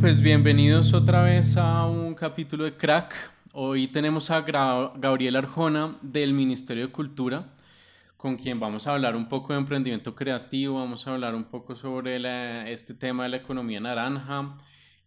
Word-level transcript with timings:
Pues 0.00 0.22
bienvenidos 0.22 0.94
otra 0.94 1.22
vez 1.22 1.58
a 1.58 1.84
un 1.86 2.14
capítulo 2.14 2.64
de 2.64 2.74
Crack. 2.74 3.14
Hoy 3.52 3.86
tenemos 3.88 4.30
a 4.30 4.40
Gabriel 4.40 5.36
Arjona 5.36 5.98
del 6.00 6.32
Ministerio 6.32 6.86
de 6.86 6.92
Cultura, 6.92 7.52
con 8.16 8.36
quien 8.38 8.58
vamos 8.58 8.86
a 8.86 8.94
hablar 8.94 9.14
un 9.14 9.28
poco 9.28 9.52
de 9.52 9.58
emprendimiento 9.58 10.14
creativo, 10.14 10.76
vamos 10.76 11.06
a 11.06 11.12
hablar 11.12 11.34
un 11.34 11.44
poco 11.44 11.76
sobre 11.76 12.72
este 12.72 12.94
tema 12.94 13.24
de 13.24 13.28
la 13.28 13.36
economía 13.36 13.78
naranja 13.78 14.56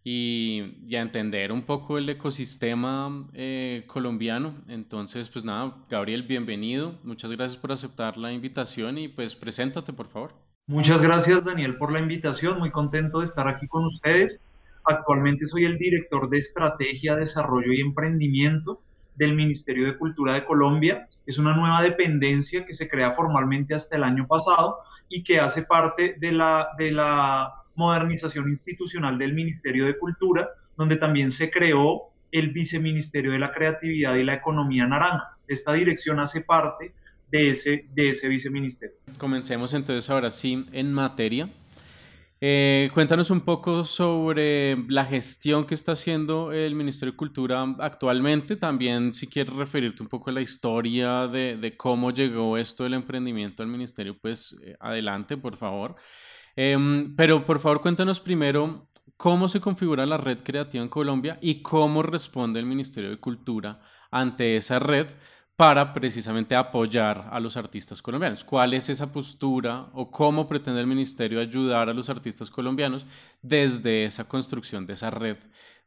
y, 0.03 0.61
a 0.95 1.01
entender 1.01 1.51
un 1.51 1.63
poco 1.63 1.97
el 1.97 2.07
ecosistema 2.07 3.27
eh, 3.33 3.85
colombiano. 3.87 4.53
Entonces, 4.67 5.27
pues 5.27 5.43
nada, 5.43 5.75
Gabriel, 5.89 6.21
bienvenido. 6.21 6.99
Muchas 7.03 7.31
gracias 7.31 7.57
por 7.57 7.71
aceptar 7.71 8.15
la 8.19 8.31
invitación 8.31 8.99
y 8.99 9.07
pues 9.07 9.35
preséntate, 9.35 9.91
por 9.91 10.07
favor. 10.07 10.35
Muchas 10.67 11.01
gracias, 11.01 11.43
Daniel, 11.43 11.77
por 11.77 11.91
la 11.91 11.99
invitación. 11.99 12.59
Muy 12.59 12.69
contento 12.69 13.19
de 13.19 13.25
estar 13.25 13.47
aquí 13.47 13.67
con 13.67 13.85
ustedes. 13.85 14.43
Actualmente 14.85 15.45
soy 15.45 15.65
el 15.65 15.77
director 15.77 16.29
de 16.29 16.39
Estrategia, 16.39 17.15
Desarrollo 17.15 17.71
y 17.71 17.81
Emprendimiento 17.81 18.81
del 19.15 19.33
Ministerio 19.33 19.85
de 19.85 19.97
Cultura 19.97 20.33
de 20.33 20.45
Colombia. 20.45 21.07
Es 21.25 21.37
una 21.37 21.55
nueva 21.55 21.81
dependencia 21.81 22.65
que 22.65 22.73
se 22.73 22.89
crea 22.89 23.11
formalmente 23.11 23.73
hasta 23.73 23.95
el 23.95 24.03
año 24.03 24.27
pasado 24.27 24.79
y 25.09 25.23
que 25.23 25.39
hace 25.39 25.63
parte 25.63 26.15
de 26.19 26.31
la, 26.31 26.69
de 26.77 26.91
la 26.91 27.53
modernización 27.75 28.49
institucional 28.49 29.17
del 29.17 29.33
Ministerio 29.33 29.85
de 29.85 29.97
Cultura, 29.97 30.49
donde 30.75 30.97
también 30.97 31.31
se 31.31 31.49
creó 31.49 32.13
el 32.31 32.51
Viceministerio 32.51 33.31
de 33.31 33.39
la 33.39 33.53
Creatividad 33.53 34.15
y 34.15 34.23
la 34.23 34.33
Economía 34.33 34.87
Naranja. 34.87 35.37
Esta 35.47 35.73
dirección 35.73 36.19
hace 36.19 36.41
parte 36.41 36.93
de 37.31 37.49
ese, 37.51 37.87
de 37.93 38.09
ese 38.09 38.27
viceministerio. 38.27 38.95
Comencemos 39.17 39.73
entonces 39.73 40.09
ahora 40.09 40.31
sí 40.31 40.65
en 40.71 40.91
materia. 40.91 41.49
Eh, 42.45 42.89
cuéntanos 42.93 43.29
un 43.29 43.39
poco 43.39 43.85
sobre 43.85 44.75
la 44.89 45.05
gestión 45.05 45.65
que 45.65 45.75
está 45.75 45.93
haciendo 45.93 46.51
el 46.51 46.75
Ministerio 46.75 47.13
de 47.13 47.17
Cultura 47.17 47.63
actualmente. 47.79 48.57
También, 48.57 49.13
si 49.13 49.27
quieres 49.27 49.53
referirte 49.53 50.03
un 50.03 50.09
poco 50.09 50.29
a 50.29 50.33
la 50.33 50.41
historia 50.41 51.29
de, 51.29 51.73
cómo 51.77 52.11
llegó 52.11 52.57
esto 52.57 52.83
del 52.83 52.95
emprendimiento 52.95 53.63
al 53.63 53.69
Ministerio, 53.69 54.17
pues 54.21 54.57
eh, 54.61 54.75
adelante, 54.81 55.37
por 55.37 55.55
favor. 55.55 55.95
Em, 56.57 57.15
pero 57.15 57.45
por 57.45 57.59
favor, 57.61 57.79
cuéntanos 57.79 58.19
primero 58.19 58.89
cómo 59.15 59.47
se 59.47 59.61
configura 59.61 60.05
la 60.05 60.17
red 60.17 60.39
creativa 60.43 60.83
en 60.83 60.89
Colombia 60.89 61.39
y 61.41 61.61
cómo 61.61 62.03
responde 62.03 62.59
el 62.59 62.65
Ministerio 62.65 63.09
de 63.09 63.21
Cultura 63.21 63.79
ante 64.11 64.57
esa 64.57 64.79
red 64.79 65.07
para 65.55 65.93
precisamente 65.93 66.55
apoyar 66.55 67.29
a 67.31 67.39
los 67.39 67.57
artistas 67.57 68.01
colombianos. 68.01 68.43
¿Cuál 68.43 68.73
es 68.73 68.89
esa 68.89 69.11
postura 69.11 69.87
o 69.93 70.09
cómo 70.09 70.47
pretende 70.47 70.81
el 70.81 70.87
ministerio 70.87 71.39
ayudar 71.39 71.89
a 71.89 71.93
los 71.93 72.09
artistas 72.09 72.49
colombianos 72.49 73.05
desde 73.41 74.05
esa 74.05 74.27
construcción 74.27 74.85
de 74.87 74.93
esa 74.93 75.11
red 75.11 75.37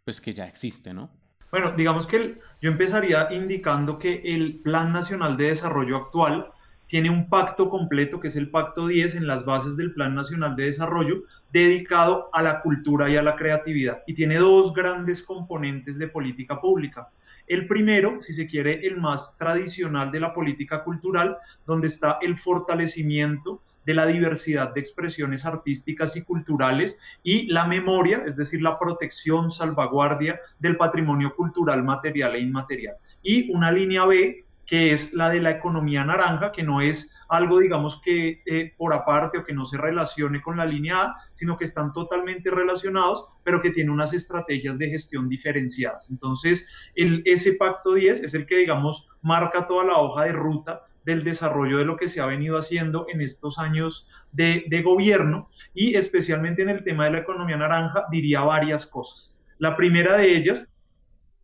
pues 0.05 0.21
que 0.21 0.33
ya 0.33 0.47
existe, 0.47 0.95
¿no? 0.95 1.11
Bueno, 1.51 1.73
digamos 1.77 2.07
que 2.07 2.39
yo 2.61 2.71
empezaría 2.71 3.29
indicando 3.33 3.99
que 3.99 4.23
el 4.25 4.61
Plan 4.61 4.93
Nacional 4.93 5.37
de 5.37 5.49
Desarrollo 5.49 5.97
actual 5.97 6.53
tiene 6.87 7.11
un 7.11 7.29
pacto 7.29 7.69
completo, 7.69 8.21
que 8.21 8.29
es 8.29 8.37
el 8.37 8.51
Pacto 8.51 8.87
10 8.87 9.17
en 9.17 9.27
las 9.27 9.45
bases 9.45 9.77
del 9.77 9.93
Plan 9.93 10.15
Nacional 10.15 10.55
de 10.57 10.67
Desarrollo, 10.67 11.25
dedicado 11.53 12.31
a 12.33 12.43
la 12.43 12.61
cultura 12.61 13.11
y 13.11 13.17
a 13.17 13.23
la 13.23 13.37
creatividad. 13.37 14.03
Y 14.07 14.15
tiene 14.15 14.37
dos 14.37 14.73
grandes 14.73 15.23
componentes 15.23 15.99
de 15.99 16.09
política 16.09 16.61
pública. 16.61 17.09
El 17.47 17.67
primero, 17.67 18.23
si 18.23 18.33
se 18.33 18.47
quiere, 18.47 18.87
el 18.87 18.97
más 18.97 19.37
tradicional 19.39 20.11
de 20.11 20.21
la 20.21 20.35
política 20.35 20.83
cultural, 20.83 21.37
donde 21.67 21.87
está 21.87 22.19
el 22.21 22.39
fortalecimiento 22.39 23.63
de 23.85 23.95
la 23.95 24.07
diversidad 24.07 24.75
de 24.75 24.81
expresiones 24.81 25.47
artísticas 25.47 26.17
y 26.17 26.23
culturales 26.23 26.99
y 27.23 27.47
la 27.47 27.67
memoria, 27.67 28.25
es 28.27 28.37
decir, 28.37 28.61
la 28.61 28.81
protección, 28.81 29.53
salvaguardia 29.53 30.41
del 30.59 30.77
patrimonio 30.77 31.35
cultural 31.37 31.85
material 31.85 32.35
e 32.35 32.41
inmaterial. 32.41 32.97
Y 33.23 33.51
una 33.53 33.71
línea 33.71 34.05
B, 34.05 34.45
que 34.67 34.93
es 34.93 35.13
la 35.13 35.31
de 35.31 35.41
la 35.41 35.53
economía 35.53 36.05
naranja, 36.05 36.53
que 36.53 36.63
no 36.63 36.81
es 36.81 37.15
algo, 37.29 37.61
digamos, 37.61 38.01
que 38.03 38.43
eh, 38.47 38.75
por 38.77 38.93
aparte 38.93 39.39
o 39.39 39.45
que 39.45 39.53
no 39.53 39.65
se 39.65 39.79
relacione 39.79 40.43
con 40.43 40.57
la 40.57 40.67
línea 40.67 41.03
A, 41.03 41.17
sino 41.33 41.57
que 41.57 41.65
están 41.65 41.93
totalmente 41.93 42.51
relacionados, 42.51 43.27
pero 43.45 43.63
que 43.63 43.71
tiene 43.71 43.91
unas 43.91 44.13
estrategias 44.13 44.79
de 44.79 44.91
gestión 44.91 45.29
diferenciadas. 45.29 46.11
Entonces, 46.11 46.69
el, 46.95 47.23
ese 47.25 47.55
pacto 47.55 47.95
10 47.95 48.23
es 48.23 48.35
el 48.35 48.47
que, 48.47 48.59
digamos, 48.59 49.09
marca 49.23 49.67
toda 49.67 49.85
la 49.85 49.99
hoja 49.99 50.25
de 50.25 50.33
ruta 50.33 50.83
del 51.05 51.23
desarrollo 51.23 51.79
de 51.79 51.85
lo 51.85 51.97
que 51.97 52.09
se 52.09 52.21
ha 52.21 52.27
venido 52.27 52.59
haciendo 52.59 53.07
en 53.09 53.21
estos 53.21 53.59
años 53.61 54.09
de 54.33 54.83
gobierno 54.85 55.49
y 55.73 55.95
especialmente 55.95 56.63
en 56.63 56.69
el 56.69 56.83
tema 56.83 57.05
de 57.05 57.13
la 57.13 57.19
economía 57.21 57.57
naranja 57.57 58.07
diría 58.11 58.41
varias 58.41 58.87
cosas. 58.87 59.37
La 59.59 59.77
primera 59.77 60.17
de 60.17 60.37
ellas 60.37 60.75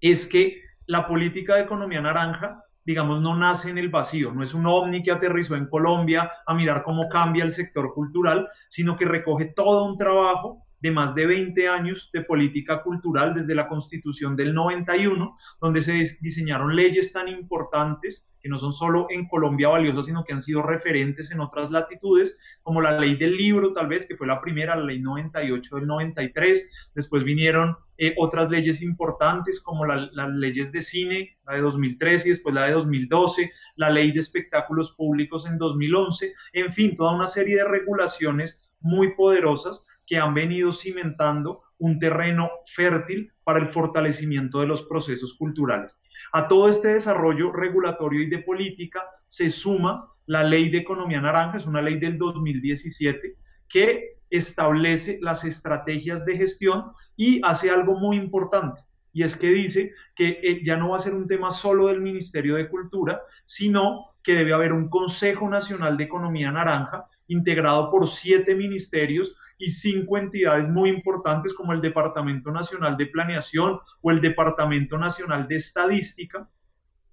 es 0.01 0.27
que 0.27 0.63
la 0.87 1.07
política 1.07 1.55
de 1.55 1.63
economía 1.63 2.03
naranja 2.03 2.65
digamos, 2.85 3.21
no 3.21 3.37
nace 3.37 3.71
en 3.71 3.79
el 3.79 3.89
vacío, 3.89 4.33
no 4.33 4.43
es 4.43 4.55
un 4.55 4.67
ovni 4.67 5.03
que 5.03 5.13
aterrizó 5.13 5.57
en 5.57 5.67
Colombia 5.67 6.31
a 6.47 6.55
mirar 6.55 6.83
cómo 6.83 7.09
cambia 7.09 7.45
el 7.45 7.53
sector 7.53 7.95
cultural, 7.95 8.49
sino 8.69 8.97
que 8.97 9.05
recoge 9.05 9.47
todo 9.47 9.85
un 9.85 9.97
trabajo 9.97 10.65
de 10.83 10.91
más 10.91 11.15
de 11.15 11.27
20 11.27 11.69
años 11.69 12.11
de 12.13 12.23
política 12.23 12.83
cultural 12.83 13.35
desde 13.35 13.55
la 13.55 13.69
constitución 13.69 14.35
del 14.35 14.53
91, 14.53 15.39
donde 15.61 15.81
se 15.81 15.93
diseñaron 16.21 16.75
leyes 16.75 17.13
tan 17.13 17.29
importantes 17.29 18.33
que 18.41 18.49
no 18.49 18.59
son 18.59 18.73
solo 18.73 19.07
en 19.09 19.29
Colombia 19.29 19.69
valiosas, 19.69 20.07
sino 20.07 20.25
que 20.25 20.33
han 20.33 20.43
sido 20.43 20.61
referentes 20.61 21.31
en 21.31 21.39
otras 21.39 21.71
latitudes, 21.71 22.37
como 22.65 22.81
la 22.81 22.99
ley 22.99 23.17
del 23.17 23.37
libro, 23.37 23.73
tal 23.73 23.87
vez, 23.87 24.07
que 24.07 24.17
fue 24.17 24.27
la 24.27 24.41
primera, 24.41 24.75
la 24.75 24.87
ley 24.87 25.01
98 25.01 25.77
del 25.77 25.87
93, 25.87 26.69
después 26.97 27.23
vinieron 27.23 27.77
eh, 28.05 28.17
otras 28.17 28.51
leyes 28.51 28.83
importantes 28.83 29.61
como 29.61 29.85
las 29.87 30.29
leyes 30.35 30.73
de 30.73 30.83
cine, 30.83 31.39
la 31.47 31.55
de 31.55 31.61
2013 31.61 32.27
y 32.27 32.31
después 32.33 32.53
la 32.53 32.67
de 32.67 32.73
2012, 32.73 33.53
la 33.77 33.91
ley 33.91 34.11
de 34.11 34.19
espectáculos 34.19 34.91
públicos 34.97 35.47
en 35.47 35.57
2011, 35.57 36.35
en 36.55 36.73
fin, 36.73 36.97
toda 36.97 37.15
una 37.15 37.29
serie 37.29 37.59
de 37.59 37.65
regulaciones 37.65 38.69
muy 38.81 39.15
poderosas 39.15 39.87
que 40.05 40.19
han 40.19 40.35
venido 40.35 40.73
cimentando 40.73 41.63
un 41.79 42.01
terreno 42.01 42.51
fértil 42.75 43.31
para 43.45 43.61
el 43.61 43.69
fortalecimiento 43.69 44.59
de 44.59 44.67
los 44.67 44.83
procesos 44.83 45.35
culturales. 45.35 46.03
A 46.33 46.49
todo 46.49 46.69
este 46.69 46.95
desarrollo 46.95 47.53
regulatorio 47.53 48.21
y 48.21 48.29
de 48.29 48.41
política 48.41 49.05
se 49.29 49.49
suma 49.49 50.09
la 50.27 50.43
ley 50.43 50.71
de 50.71 50.79
economía 50.79 51.21
naranja, 51.21 51.59
es 51.59 51.67
una 51.67 51.81
ley 51.81 52.01
del 52.01 52.19
2017 52.19 53.37
que 53.73 54.19
establece 54.31 55.19
las 55.21 55.45
estrategias 55.45 56.25
de 56.25 56.37
gestión 56.37 56.93
y 57.17 57.41
hace 57.45 57.71
algo 57.71 57.99
muy 57.99 58.17
importante, 58.17 58.83
y 59.13 59.23
es 59.23 59.37
que 59.37 59.49
dice 59.49 59.93
que 60.15 60.41
eh, 60.43 60.61
ya 60.65 60.77
no 60.77 60.91
va 60.91 60.97
a 60.97 61.01
ser 61.01 61.15
un 61.15 61.27
tema 61.27 61.51
solo 61.51 61.89
del 61.89 62.01
Ministerio 62.01 62.57
de 62.57 62.69
Cultura, 62.69 63.21
sino 63.45 64.13
que 64.23 64.35
debe 64.35 64.55
haber 64.55 64.73
un 64.73 64.89
Consejo 64.89 65.49
Nacional 65.49 65.97
de 65.97 66.05
Economía 66.05 66.53
Naranja 66.53 67.07
integrado 67.29 67.91
por 67.91 68.09
siete 68.09 68.55
ministerios 68.55 69.35
y 69.59 69.71
cinco 69.71 70.19
entidades 70.19 70.69
muy 70.69 70.91
importantes 70.91 71.55
como 71.55 71.73
el 71.73 71.81
Departamento 71.81 72.51
Nacional 72.51 72.97
de 72.97 73.07
Planeación 73.07 73.79
o 74.01 74.11
el 74.11 74.21
Departamento 74.21 74.99
Nacional 74.99 75.47
de 75.49 75.57
Estadística, 75.57 76.49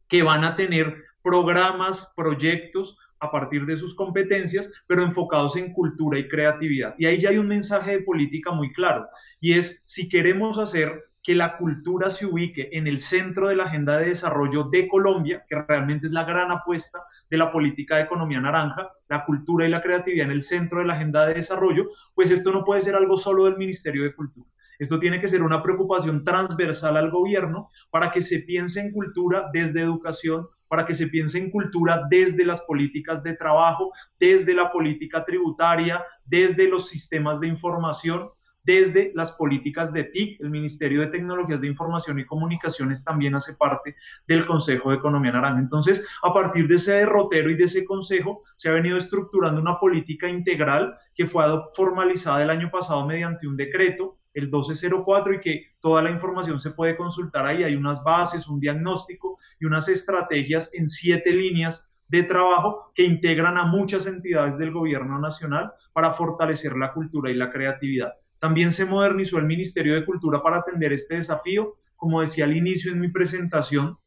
que 0.07 0.23
van 0.23 0.43
a 0.43 0.55
tener 0.55 1.03
programas, 1.21 2.11
proyectos 2.15 2.97
a 3.19 3.31
partir 3.31 3.65
de 3.65 3.77
sus 3.77 3.95
competencias, 3.95 4.69
pero 4.87 5.03
enfocados 5.03 5.55
en 5.55 5.73
cultura 5.73 6.19
y 6.19 6.27
creatividad. 6.27 6.95
Y 6.97 7.05
ahí 7.05 7.19
ya 7.19 7.29
hay 7.29 7.37
un 7.37 7.47
mensaje 7.47 7.91
de 7.91 8.03
política 8.03 8.51
muy 8.51 8.71
claro, 8.73 9.07
y 9.39 9.53
es 9.53 9.83
si 9.85 10.09
queremos 10.09 10.57
hacer 10.57 11.09
que 11.23 11.35
la 11.35 11.57
cultura 11.57 12.09
se 12.09 12.25
ubique 12.25 12.69
en 12.71 12.87
el 12.87 12.99
centro 12.99 13.49
de 13.49 13.55
la 13.55 13.65
agenda 13.65 13.99
de 13.99 14.09
desarrollo 14.09 14.63
de 14.63 14.87
Colombia, 14.87 15.45
que 15.47 15.61
realmente 15.67 16.07
es 16.07 16.13
la 16.13 16.23
gran 16.23 16.49
apuesta 16.49 17.03
de 17.29 17.37
la 17.37 17.51
política 17.51 17.97
de 17.97 18.03
economía 18.03 18.39
naranja, 18.39 18.91
la 19.07 19.25
cultura 19.25 19.67
y 19.67 19.69
la 19.69 19.81
creatividad 19.81 20.25
en 20.25 20.31
el 20.31 20.41
centro 20.41 20.79
de 20.79 20.85
la 20.85 20.93
agenda 20.93 21.27
de 21.27 21.35
desarrollo, 21.35 21.89
pues 22.15 22.31
esto 22.31 22.51
no 22.51 22.63
puede 22.63 22.81
ser 22.81 22.95
algo 22.95 23.17
solo 23.17 23.45
del 23.45 23.57
Ministerio 23.57 24.03
de 24.03 24.15
Cultura. 24.15 24.49
Esto 24.79 24.97
tiene 24.97 25.19
que 25.19 25.27
ser 25.27 25.43
una 25.43 25.61
preocupación 25.61 26.23
transversal 26.23 26.95
al 26.95 27.11
gobierno 27.11 27.69
para 27.91 28.11
que 28.11 28.21
se 28.21 28.39
piense 28.39 28.79
en 28.79 28.93
cultura 28.93 29.49
desde 29.51 29.81
educación, 29.81 30.47
para 30.69 30.85
que 30.85 30.95
se 30.95 31.07
piense 31.07 31.37
en 31.39 31.51
cultura 31.51 32.03
desde 32.09 32.45
las 32.45 32.61
políticas 32.61 33.21
de 33.23 33.33
trabajo, 33.33 33.91
desde 34.17 34.53
la 34.53 34.71
política 34.71 35.25
tributaria, 35.25 36.05
desde 36.25 36.69
los 36.69 36.87
sistemas 36.87 37.41
de 37.41 37.47
información, 37.47 38.29
desde 38.63 39.11
las 39.15 39.31
políticas 39.31 39.91
de 39.91 40.03
TIC, 40.03 40.41
el 40.41 40.51
Ministerio 40.51 41.01
de 41.01 41.07
Tecnologías 41.07 41.59
de 41.59 41.67
Información 41.67 42.19
y 42.19 42.25
Comunicaciones 42.25 43.03
también 43.03 43.33
hace 43.33 43.55
parte 43.55 43.95
del 44.27 44.45
Consejo 44.45 44.91
de 44.91 44.97
Economía 44.97 45.31
Naranja. 45.31 45.59
Entonces, 45.59 46.05
a 46.21 46.31
partir 46.31 46.67
de 46.67 46.75
ese 46.75 46.91
derrotero 46.93 47.49
y 47.49 47.55
de 47.55 47.63
ese 47.63 47.83
consejo, 47.83 48.43
se 48.55 48.69
ha 48.69 48.73
venido 48.73 48.97
estructurando 48.97 49.59
una 49.59 49.79
política 49.79 50.29
integral 50.29 50.95
que 51.15 51.25
fue 51.25 51.43
formalizada 51.73 52.43
el 52.43 52.51
año 52.51 52.69
pasado 52.69 53.07
mediante 53.07 53.47
un 53.47 53.57
decreto 53.57 54.18
el 54.33 54.45
1204 54.45 55.33
y 55.33 55.41
que 55.41 55.65
toda 55.79 56.01
la 56.01 56.11
información 56.11 56.59
se 56.59 56.71
puede 56.71 56.95
consultar 56.95 57.45
ahí. 57.45 57.63
Hay 57.63 57.75
unas 57.75 58.03
bases, 58.03 58.47
un 58.47 58.59
diagnóstico 58.59 59.39
y 59.59 59.65
unas 59.65 59.87
estrategias 59.87 60.71
en 60.73 60.87
siete 60.87 61.31
líneas 61.31 61.89
de 62.07 62.23
trabajo 62.23 62.91
que 62.95 63.03
integran 63.03 63.57
a 63.57 63.65
muchas 63.65 64.07
entidades 64.07 64.57
del 64.57 64.71
gobierno 64.71 65.19
nacional 65.19 65.71
para 65.93 66.13
fortalecer 66.13 66.75
la 66.75 66.93
cultura 66.93 67.29
y 67.29 67.35
la 67.35 67.51
creatividad. 67.51 68.13
También 68.39 68.71
se 68.71 68.85
modernizó 68.85 69.37
el 69.37 69.45
Ministerio 69.45 69.95
de 69.95 70.05
Cultura 70.05 70.41
para 70.41 70.57
atender 70.57 70.93
este 70.93 71.15
desafío. 71.15 71.75
Como 71.95 72.21
decía 72.21 72.45
al 72.45 72.55
inicio 72.55 72.91
en 72.91 72.99
mi 72.99 73.09
presentación, 73.09 73.97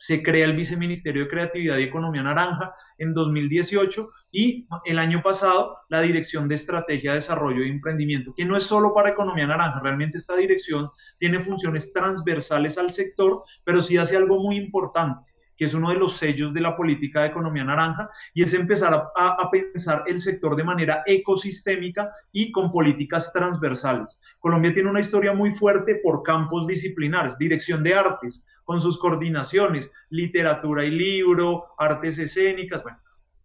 se 0.00 0.22
crea 0.22 0.46
el 0.46 0.56
Viceministerio 0.56 1.24
de 1.24 1.28
Creatividad 1.28 1.76
y 1.76 1.82
Economía 1.82 2.22
Naranja 2.22 2.72
en 2.96 3.12
2018 3.12 4.08
y 4.32 4.66
el 4.86 4.98
año 4.98 5.20
pasado 5.22 5.76
la 5.90 6.00
Dirección 6.00 6.48
de 6.48 6.54
Estrategia, 6.54 7.12
Desarrollo 7.12 7.62
y 7.62 7.68
Emprendimiento, 7.68 8.32
que 8.34 8.46
no 8.46 8.56
es 8.56 8.62
solo 8.62 8.94
para 8.94 9.10
Economía 9.10 9.46
Naranja, 9.46 9.78
realmente 9.82 10.16
esta 10.16 10.36
dirección 10.36 10.88
tiene 11.18 11.44
funciones 11.44 11.92
transversales 11.92 12.78
al 12.78 12.88
sector, 12.88 13.42
pero 13.62 13.82
sí 13.82 13.98
hace 13.98 14.16
algo 14.16 14.42
muy 14.42 14.56
importante 14.56 15.30
que 15.60 15.66
es 15.66 15.74
uno 15.74 15.90
de 15.90 15.96
los 15.96 16.16
sellos 16.16 16.54
de 16.54 16.62
la 16.62 16.74
política 16.74 17.20
de 17.20 17.28
economía 17.28 17.64
naranja, 17.64 18.08
y 18.32 18.42
es 18.42 18.54
empezar 18.54 18.94
a, 19.14 19.50
pensar 19.50 20.04
el 20.06 20.18
sector 20.18 20.56
de 20.56 20.64
manera 20.64 21.02
ecosistémica 21.04 22.10
y 22.32 22.50
con 22.50 22.72
políticas 22.72 23.30
transversales. 23.34 24.22
Colombia 24.38 24.72
tiene 24.72 24.88
una 24.88 25.00
historia 25.00 25.34
muy 25.34 25.52
fuerte 25.52 25.96
por 26.02 26.22
campos 26.22 26.66
disciplinares, 26.66 27.36
dirección 27.36 27.82
de 27.82 27.92
artes, 27.92 28.42
con 28.64 28.80
sus 28.80 28.98
coordinaciones, 28.98 29.92
literatura 30.08 30.82
y 30.82 30.92
libro, 30.92 31.66
artes 31.76 32.18
escénicas, 32.18 32.82
bueno, 32.82 32.98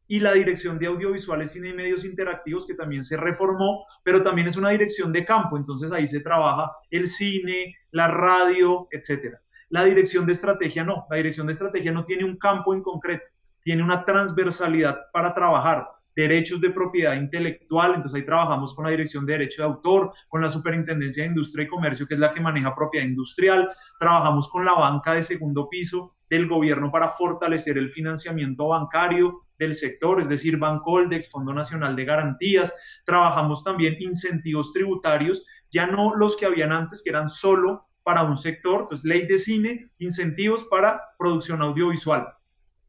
y 0.07 0.19
la 0.19 0.31
dirección 0.31 0.79
de 0.79 0.87
audiovisuales, 0.87 1.51
cine 1.51 1.67
y 1.67 1.73
medios 1.73 2.05
interactivos, 2.05 2.65
que 2.65 2.75
también 2.75 3.03
se 3.03 3.17
reformó, 3.17 3.85
pero 4.03 4.23
también 4.23 4.47
es 4.47 4.55
una 4.55 4.69
dirección 4.69 5.11
de 5.11 5.25
campo, 5.25 5.57
entonces 5.57 5.91
ahí 5.91 6.07
se 6.07 6.21
trabaja 6.21 6.71
el 6.91 7.09
cine, 7.09 7.75
la 7.91 8.07
radio, 8.07 8.87
etcétera. 8.89 9.41
La 9.69 9.83
dirección 9.83 10.25
de 10.25 10.33
estrategia 10.33 10.83
no, 10.83 11.05
la 11.09 11.17
dirección 11.17 11.47
de 11.47 11.53
estrategia 11.53 11.91
no 11.91 12.03
tiene 12.03 12.23
un 12.23 12.37
campo 12.37 12.73
en 12.73 12.83
concreto, 12.83 13.25
tiene 13.63 13.83
una 13.83 14.05
transversalidad 14.05 14.97
para 15.11 15.33
trabajar 15.33 15.87
derechos 16.15 16.61
de 16.61 16.69
propiedad 16.69 17.15
intelectual, 17.15 17.95
entonces 17.95 18.19
ahí 18.19 18.25
trabajamos 18.25 18.73
con 18.73 18.85
la 18.85 18.91
Dirección 18.91 19.25
de 19.25 19.33
Derecho 19.33 19.61
de 19.61 19.67
Autor, 19.67 20.13
con 20.29 20.41
la 20.41 20.49
Superintendencia 20.49 21.23
de 21.23 21.29
Industria 21.29 21.65
y 21.65 21.67
Comercio, 21.67 22.07
que 22.07 22.13
es 22.13 22.19
la 22.19 22.33
que 22.33 22.39
maneja 22.39 22.73
propiedad 22.73 23.05
industrial, 23.05 23.69
trabajamos 23.99 24.47
con 24.47 24.63
la 24.63 24.73
banca 24.73 25.13
de 25.13 25.23
segundo 25.23 25.67
piso 25.67 26.15
del 26.29 26.47
gobierno 26.47 26.91
para 26.91 27.09
fortalecer 27.09 27.77
el 27.77 27.91
financiamiento 27.91 28.67
bancario 28.69 29.41
del 29.59 29.75
sector, 29.75 30.21
es 30.21 30.29
decir, 30.29 30.57
Bancoldex, 30.57 31.29
Fondo 31.29 31.53
Nacional 31.53 31.95
de 31.95 32.05
Garantías, 32.05 32.73
trabajamos 33.05 33.63
también 33.63 33.95
incentivos 33.99 34.71
tributarios, 34.71 35.45
ya 35.71 35.85
no 35.85 36.15
los 36.15 36.37
que 36.37 36.45
habían 36.45 36.71
antes, 36.71 37.01
que 37.03 37.09
eran 37.09 37.29
solo 37.29 37.87
para 38.05 38.21
un 38.21 38.37
sector, 38.37 38.81
entonces 38.81 39.03
ley 39.03 39.25
de 39.25 39.39
cine, 39.39 39.89
incentivos 39.97 40.63
para 40.65 41.01
producción 41.17 41.63
audiovisual, 41.63 42.27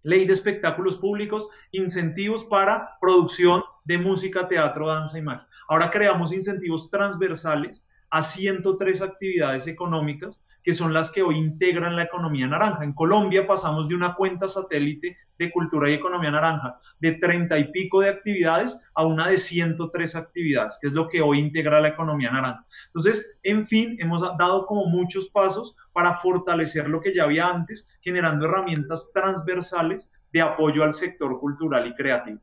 ley 0.03 0.27
de 0.27 0.35
espectáculos 0.35 0.99
públicos, 0.99 1.49
incentivos 1.73 2.45
para 2.45 2.99
producción 3.01 3.63
de 3.87 3.97
música, 3.97 4.47
teatro, 4.47 4.89
danza 4.89 5.19
y 5.19 5.23
magia. 5.23 5.49
Ahora 5.69 5.91
creamos 5.91 6.35
incentivos 6.35 6.91
transversales 6.91 7.87
a 8.11 8.21
103 8.21 9.01
actividades 9.01 9.67
económicas 9.67 10.45
que 10.67 10.75
son 10.75 10.93
las 10.93 11.13
que 11.13 11.23
hoy 11.23 11.39
integran 11.39 11.95
la 11.95 12.03
economía 12.03 12.49
naranja. 12.49 12.83
En 12.83 12.93
Colombia 12.93 13.47
pasamos 13.47 13.89
de 13.89 13.95
una 13.95 14.17
cuenta 14.17 14.49
satélite 14.49 15.17
de 15.39 15.51
cultura 15.53 15.89
y 15.89 15.95
economía 15.95 16.33
naranja 16.33 16.81
de 16.99 17.13
30 17.13 17.57
y 17.57 17.71
pico 17.71 18.01
de 18.01 18.09
actividades 18.09 18.77
a 18.93 19.05
una 19.07 19.29
de 19.29 19.39
103 19.39 20.17
actividades, 20.17 20.77
que 20.81 20.89
es 20.89 20.93
lo 20.93 21.09
que 21.09 21.23
hoy 21.23 21.39
integra 21.39 21.81
la 21.81 21.89
economía 21.89 22.33
naranja. 22.33 22.66
Entonces, 22.97 23.37
en 23.43 23.67
fin, 23.67 23.97
hemos 24.01 24.23
dado 24.39 24.65
como 24.65 24.87
muchos 24.87 25.29
pasos 25.29 25.77
para 25.93 26.15
fortalecer 26.15 26.89
lo 26.89 27.01
que 27.01 27.15
ya 27.15 27.25
había 27.25 27.47
antes, 27.47 27.87
generando 28.01 28.47
herramientas 28.47 29.11
transversales 29.13 30.11
de 30.33 30.41
apoyo 30.41 30.83
al 30.83 30.95
sector 30.95 31.39
cultural 31.39 31.87
y 31.87 31.95
creativo. 31.95 32.41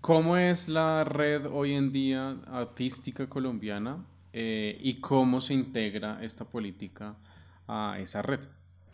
¿Cómo 0.00 0.36
es 0.36 0.68
la 0.68 1.02
red 1.02 1.46
hoy 1.50 1.74
en 1.74 1.90
día 1.90 2.36
artística 2.46 3.28
colombiana 3.28 4.04
eh, 4.38 4.76
y 4.82 5.00
cómo 5.00 5.40
se 5.40 5.54
integra 5.54 6.18
esta 6.22 6.44
política 6.44 7.16
a 7.66 7.96
esa 7.98 8.20
red. 8.20 8.40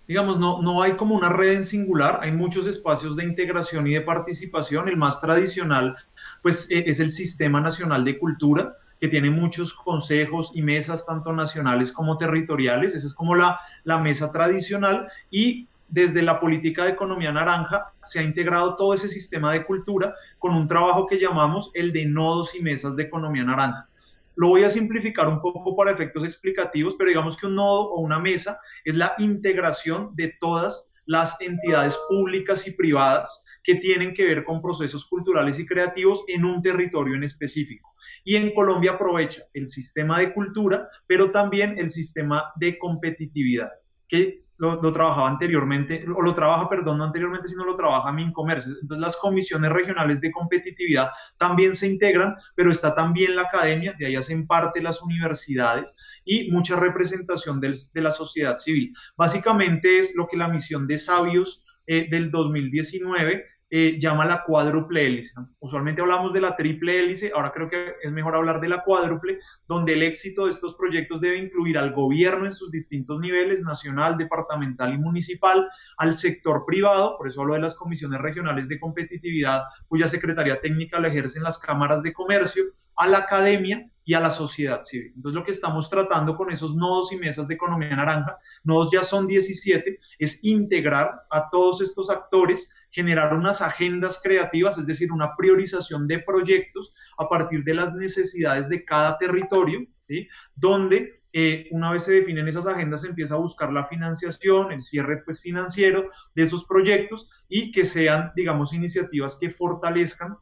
Digamos, 0.06 0.38
no, 0.38 0.62
no 0.62 0.82
hay 0.82 0.92
como 0.92 1.16
una 1.16 1.30
red 1.30 1.54
en 1.54 1.64
singular, 1.64 2.20
hay 2.22 2.30
muchos 2.30 2.64
espacios 2.68 3.16
de 3.16 3.24
integración 3.24 3.88
y 3.88 3.94
de 3.94 4.02
participación. 4.02 4.88
El 4.88 4.96
más 4.96 5.20
tradicional, 5.20 5.96
pues, 6.42 6.70
e, 6.70 6.88
es 6.88 7.00
el 7.00 7.10
Sistema 7.10 7.60
Nacional 7.60 8.04
de 8.04 8.20
Cultura, 8.20 8.76
que 9.02 9.08
tiene 9.08 9.30
muchos 9.30 9.74
consejos 9.74 10.52
y 10.54 10.62
mesas, 10.62 11.04
tanto 11.04 11.32
nacionales 11.32 11.90
como 11.90 12.16
territoriales. 12.16 12.94
Esa 12.94 13.08
es 13.08 13.14
como 13.14 13.34
la, 13.34 13.58
la 13.82 13.98
mesa 13.98 14.30
tradicional. 14.30 15.08
Y 15.28 15.66
desde 15.88 16.22
la 16.22 16.38
política 16.38 16.84
de 16.84 16.92
economía 16.92 17.32
naranja 17.32 17.90
se 18.04 18.20
ha 18.20 18.22
integrado 18.22 18.76
todo 18.76 18.94
ese 18.94 19.08
sistema 19.08 19.52
de 19.52 19.64
cultura 19.64 20.14
con 20.38 20.54
un 20.54 20.68
trabajo 20.68 21.08
que 21.08 21.18
llamamos 21.18 21.72
el 21.74 21.92
de 21.92 22.06
nodos 22.06 22.54
y 22.54 22.60
mesas 22.62 22.94
de 22.94 23.02
economía 23.02 23.42
naranja. 23.42 23.88
Lo 24.36 24.50
voy 24.50 24.62
a 24.62 24.68
simplificar 24.68 25.26
un 25.26 25.40
poco 25.40 25.74
para 25.74 25.90
efectos 25.90 26.22
explicativos, 26.22 26.94
pero 26.96 27.08
digamos 27.08 27.36
que 27.36 27.46
un 27.46 27.56
nodo 27.56 27.90
o 27.90 28.02
una 28.02 28.20
mesa 28.20 28.60
es 28.84 28.94
la 28.94 29.14
integración 29.18 30.14
de 30.14 30.32
todas 30.38 30.88
las 31.06 31.40
entidades 31.40 31.98
públicas 32.08 32.68
y 32.68 32.70
privadas 32.70 33.44
que 33.64 33.74
tienen 33.74 34.14
que 34.14 34.26
ver 34.26 34.44
con 34.44 34.62
procesos 34.62 35.04
culturales 35.06 35.58
y 35.58 35.66
creativos 35.66 36.22
en 36.28 36.44
un 36.44 36.62
territorio 36.62 37.16
en 37.16 37.24
específico. 37.24 37.91
Y 38.24 38.36
en 38.36 38.54
Colombia 38.54 38.92
aprovecha 38.92 39.42
el 39.54 39.66
sistema 39.66 40.18
de 40.18 40.32
cultura, 40.32 40.88
pero 41.06 41.30
también 41.30 41.78
el 41.78 41.90
sistema 41.90 42.52
de 42.56 42.78
competitividad, 42.78 43.70
que 44.08 44.42
lo, 44.58 44.92
trabajaba 44.92 45.28
anteriormente, 45.28 46.04
o 46.16 46.22
lo 46.22 46.34
trabaja, 46.36 46.68
perdón, 46.68 46.98
no 46.98 47.04
anteriormente, 47.04 47.48
sino 47.48 47.64
lo 47.64 47.74
trabaja 47.74 48.12
Mincomercio. 48.12 48.72
Entonces 48.80 49.00
las 49.00 49.16
comisiones 49.16 49.72
regionales 49.72 50.20
de 50.20 50.30
competitividad 50.30 51.08
también 51.36 51.74
se 51.74 51.88
integran, 51.88 52.36
pero 52.54 52.70
está 52.70 52.94
también 52.94 53.34
la 53.34 53.42
academia, 53.42 53.92
de 53.98 54.06
ahí 54.06 54.14
hacen 54.14 54.46
parte 54.46 54.80
las 54.80 55.02
universidades 55.02 55.96
y 56.24 56.52
mucha 56.52 56.76
representación 56.76 57.60
de 57.60 58.00
la 58.00 58.12
sociedad 58.12 58.56
civil. 58.56 58.94
Básicamente 59.16 59.98
es 59.98 60.14
lo 60.14 60.28
que 60.28 60.36
la 60.36 60.46
misión 60.46 60.86
de 60.86 60.98
Sabios 60.98 61.64
eh, 61.88 62.06
del 62.08 62.30
2019 62.30 63.44
eh, 63.74 63.98
llama 63.98 64.26
la 64.26 64.44
cuádruple 64.44 65.06
hélice. 65.06 65.32
Usualmente 65.58 66.02
hablamos 66.02 66.34
de 66.34 66.42
la 66.42 66.54
triple 66.56 66.98
hélice, 66.98 67.32
ahora 67.34 67.52
creo 67.52 67.70
que 67.70 67.94
es 68.02 68.12
mejor 68.12 68.34
hablar 68.34 68.60
de 68.60 68.68
la 68.68 68.84
cuádruple, 68.84 69.38
donde 69.66 69.94
el 69.94 70.02
éxito 70.02 70.44
de 70.44 70.50
estos 70.50 70.74
proyectos 70.74 71.22
debe 71.22 71.38
incluir 71.38 71.78
al 71.78 71.94
gobierno 71.94 72.44
en 72.44 72.52
sus 72.52 72.70
distintos 72.70 73.18
niveles, 73.18 73.62
nacional, 73.62 74.18
departamental 74.18 74.92
y 74.92 74.98
municipal, 74.98 75.66
al 75.96 76.14
sector 76.16 76.64
privado, 76.66 77.16
por 77.16 77.28
eso 77.28 77.40
hablo 77.40 77.54
de 77.54 77.60
las 77.60 77.74
comisiones 77.74 78.20
regionales 78.20 78.68
de 78.68 78.78
competitividad, 78.78 79.62
cuya 79.88 80.06
secretaría 80.06 80.60
técnica 80.60 81.00
la 81.00 81.08
ejercen 81.08 81.42
las 81.42 81.56
cámaras 81.56 82.02
de 82.02 82.12
comercio, 82.12 82.64
a 82.94 83.08
la 83.08 83.20
academia 83.20 83.88
y 84.04 84.12
a 84.12 84.20
la 84.20 84.30
sociedad 84.30 84.82
civil. 84.82 85.14
Entonces 85.16 85.34
lo 85.34 85.44
que 85.44 85.52
estamos 85.52 85.88
tratando 85.88 86.36
con 86.36 86.52
esos 86.52 86.74
nodos 86.74 87.10
y 87.10 87.16
mesas 87.16 87.48
de 87.48 87.54
economía 87.54 87.96
naranja, 87.96 88.36
nodos 88.64 88.90
ya 88.92 89.02
son 89.02 89.26
17, 89.26 89.98
es 90.18 90.44
integrar 90.44 91.22
a 91.30 91.48
todos 91.48 91.80
estos 91.80 92.10
actores 92.10 92.68
generar 92.92 93.34
unas 93.34 93.60
agendas 93.60 94.20
creativas, 94.22 94.78
es 94.78 94.86
decir, 94.86 95.10
una 95.10 95.34
priorización 95.36 96.06
de 96.06 96.20
proyectos 96.20 96.94
a 97.18 97.28
partir 97.28 97.64
de 97.64 97.74
las 97.74 97.94
necesidades 97.94 98.68
de 98.68 98.84
cada 98.84 99.18
territorio, 99.18 99.80
¿sí? 100.02 100.28
donde 100.54 101.22
eh, 101.32 101.68
una 101.70 101.90
vez 101.90 102.04
se 102.04 102.12
definen 102.12 102.46
esas 102.46 102.66
agendas 102.66 103.00
se 103.00 103.08
empieza 103.08 103.34
a 103.34 103.38
buscar 103.38 103.72
la 103.72 103.86
financiación, 103.86 104.70
el 104.70 104.82
cierre 104.82 105.22
pues, 105.24 105.40
financiero 105.40 106.10
de 106.34 106.42
esos 106.42 106.66
proyectos 106.66 107.30
y 107.48 107.72
que 107.72 107.86
sean, 107.86 108.32
digamos, 108.36 108.74
iniciativas 108.74 109.38
que 109.40 109.50
fortalezcan 109.50 110.36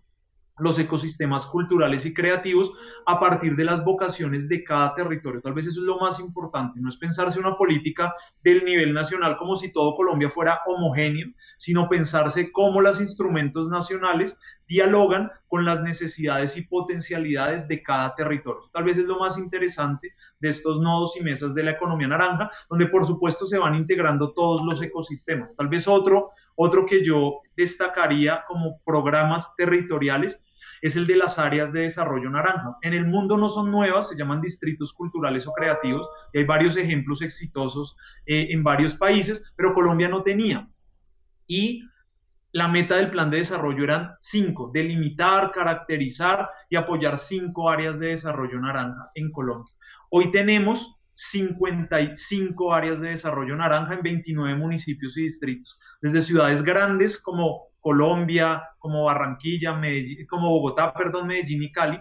los 0.60 0.78
ecosistemas 0.78 1.46
culturales 1.46 2.06
y 2.06 2.14
creativos 2.14 2.72
a 3.06 3.18
partir 3.18 3.56
de 3.56 3.64
las 3.64 3.84
vocaciones 3.84 4.48
de 4.48 4.62
cada 4.64 4.94
territorio. 4.94 5.40
Tal 5.40 5.54
vez 5.54 5.66
eso 5.66 5.80
es 5.80 5.86
lo 5.86 5.98
más 5.98 6.20
importante, 6.20 6.80
no 6.80 6.88
es 6.88 6.96
pensarse 6.96 7.40
una 7.40 7.56
política 7.56 8.14
del 8.42 8.64
nivel 8.64 8.92
nacional 8.92 9.36
como 9.36 9.56
si 9.56 9.72
todo 9.72 9.94
Colombia 9.94 10.30
fuera 10.30 10.60
homogéneo, 10.66 11.28
sino 11.56 11.88
pensarse 11.88 12.52
cómo 12.52 12.80
los 12.80 13.00
instrumentos 13.00 13.68
nacionales 13.68 14.38
dialogan 14.70 15.30
con 15.48 15.64
las 15.64 15.82
necesidades 15.82 16.56
y 16.56 16.62
potencialidades 16.62 17.66
de 17.66 17.82
cada 17.82 18.14
territorio. 18.14 18.70
Tal 18.72 18.84
vez 18.84 18.98
es 18.98 19.04
lo 19.04 19.18
más 19.18 19.36
interesante 19.36 20.14
de 20.38 20.48
estos 20.48 20.80
nodos 20.80 21.16
y 21.16 21.22
mesas 21.22 21.54
de 21.56 21.64
la 21.64 21.72
economía 21.72 22.06
naranja, 22.06 22.50
donde 22.68 22.86
por 22.86 23.04
supuesto 23.04 23.46
se 23.46 23.58
van 23.58 23.74
integrando 23.74 24.32
todos 24.32 24.62
los 24.64 24.80
ecosistemas. 24.80 25.56
Tal 25.56 25.68
vez 25.68 25.88
otro, 25.88 26.30
otro 26.54 26.86
que 26.86 27.04
yo 27.04 27.40
destacaría 27.56 28.44
como 28.46 28.80
programas 28.84 29.56
territoriales 29.56 30.44
es 30.82 30.96
el 30.96 31.06
de 31.06 31.16
las 31.16 31.38
áreas 31.38 31.72
de 31.72 31.82
desarrollo 31.82 32.30
naranja. 32.30 32.76
En 32.82 32.94
el 32.94 33.06
mundo 33.06 33.36
no 33.36 33.48
son 33.48 33.70
nuevas, 33.70 34.08
se 34.08 34.16
llaman 34.16 34.40
distritos 34.40 34.92
culturales 34.92 35.46
o 35.46 35.52
creativos, 35.52 36.08
y 36.32 36.38
hay 36.38 36.44
varios 36.44 36.76
ejemplos 36.76 37.22
exitosos 37.22 37.96
eh, 38.26 38.48
en 38.50 38.62
varios 38.62 38.94
países, 38.94 39.42
pero 39.56 39.74
Colombia 39.74 40.08
no 40.08 40.22
tenía. 40.22 40.68
Y 41.46 41.82
la 42.52 42.68
meta 42.68 42.96
del 42.96 43.10
plan 43.10 43.30
de 43.30 43.38
desarrollo 43.38 43.84
eran 43.84 44.14
cinco, 44.18 44.70
delimitar, 44.72 45.52
caracterizar 45.52 46.48
y 46.68 46.76
apoyar 46.76 47.18
cinco 47.18 47.70
áreas 47.70 47.98
de 48.00 48.08
desarrollo 48.08 48.58
naranja 48.60 49.10
en 49.14 49.30
Colombia. 49.30 49.72
Hoy 50.10 50.30
tenemos 50.30 50.96
55 51.12 52.72
áreas 52.72 53.00
de 53.00 53.10
desarrollo 53.10 53.54
naranja 53.56 53.94
en 53.94 54.02
29 54.02 54.56
municipios 54.56 55.16
y 55.18 55.24
distritos, 55.24 55.78
desde 56.00 56.22
ciudades 56.22 56.62
grandes 56.62 57.20
como 57.20 57.69
Colombia, 57.80 58.62
como 58.78 59.04
Barranquilla, 59.04 59.80
como 60.28 60.50
Bogotá, 60.50 60.92
perdón, 60.92 61.28
Medellín 61.28 61.62
y 61.62 61.72
Cali, 61.72 61.98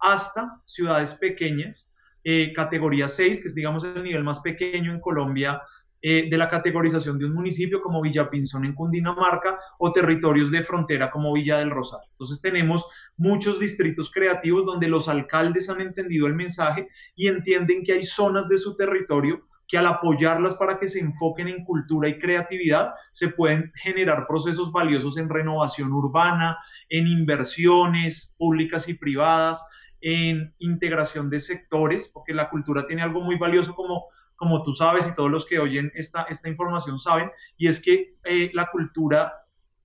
hasta 0.00 0.60
ciudades 0.64 1.14
pequeñas 1.14 1.88
eh, 2.24 2.52
categoría 2.54 3.08
6, 3.08 3.40
que 3.40 3.48
es 3.48 3.54
digamos 3.54 3.84
el 3.84 4.02
nivel 4.02 4.22
más 4.22 4.40
pequeño 4.40 4.92
en 4.92 5.00
Colombia 5.00 5.60
eh, 6.00 6.28
de 6.28 6.36
la 6.36 6.48
categorización 6.48 7.18
de 7.18 7.26
un 7.26 7.34
municipio 7.34 7.80
como 7.80 8.00
Villapinzón 8.00 8.64
en 8.64 8.74
Cundinamarca 8.74 9.58
o 9.78 9.92
territorios 9.92 10.50
de 10.50 10.62
frontera 10.62 11.10
como 11.10 11.32
Villa 11.32 11.58
del 11.58 11.70
Rosario. 11.70 12.08
Entonces 12.12 12.40
tenemos 12.40 12.84
muchos 13.16 13.58
distritos 13.58 14.10
creativos 14.10 14.66
donde 14.66 14.88
los 14.88 15.08
alcaldes 15.08 15.68
han 15.68 15.80
entendido 15.80 16.26
el 16.26 16.34
mensaje 16.34 16.88
y 17.14 17.28
entienden 17.28 17.84
que 17.84 17.92
hay 17.92 18.04
zonas 18.04 18.48
de 18.48 18.58
su 18.58 18.76
territorio 18.76 19.46
que 19.72 19.78
al 19.78 19.86
apoyarlas 19.86 20.54
para 20.56 20.78
que 20.78 20.86
se 20.86 21.00
enfoquen 21.00 21.48
en 21.48 21.64
cultura 21.64 22.06
y 22.06 22.18
creatividad, 22.18 22.92
se 23.10 23.28
pueden 23.28 23.72
generar 23.74 24.26
procesos 24.28 24.70
valiosos 24.70 25.16
en 25.16 25.30
renovación 25.30 25.94
urbana, 25.94 26.58
en 26.90 27.06
inversiones 27.06 28.34
públicas 28.36 28.86
y 28.90 28.92
privadas, 28.92 29.64
en 30.02 30.54
integración 30.58 31.30
de 31.30 31.40
sectores, 31.40 32.06
porque 32.06 32.34
la 32.34 32.50
cultura 32.50 32.86
tiene 32.86 33.00
algo 33.00 33.22
muy 33.22 33.38
valioso 33.38 33.74
como, 33.74 34.08
como 34.36 34.62
tú 34.62 34.74
sabes 34.74 35.08
y 35.08 35.14
todos 35.14 35.30
los 35.30 35.46
que 35.46 35.58
oyen 35.58 35.90
esta, 35.94 36.24
esta 36.24 36.50
información 36.50 36.98
saben, 36.98 37.30
y 37.56 37.68
es 37.68 37.80
que 37.80 38.16
eh, 38.24 38.50
la 38.52 38.66
cultura 38.70 39.32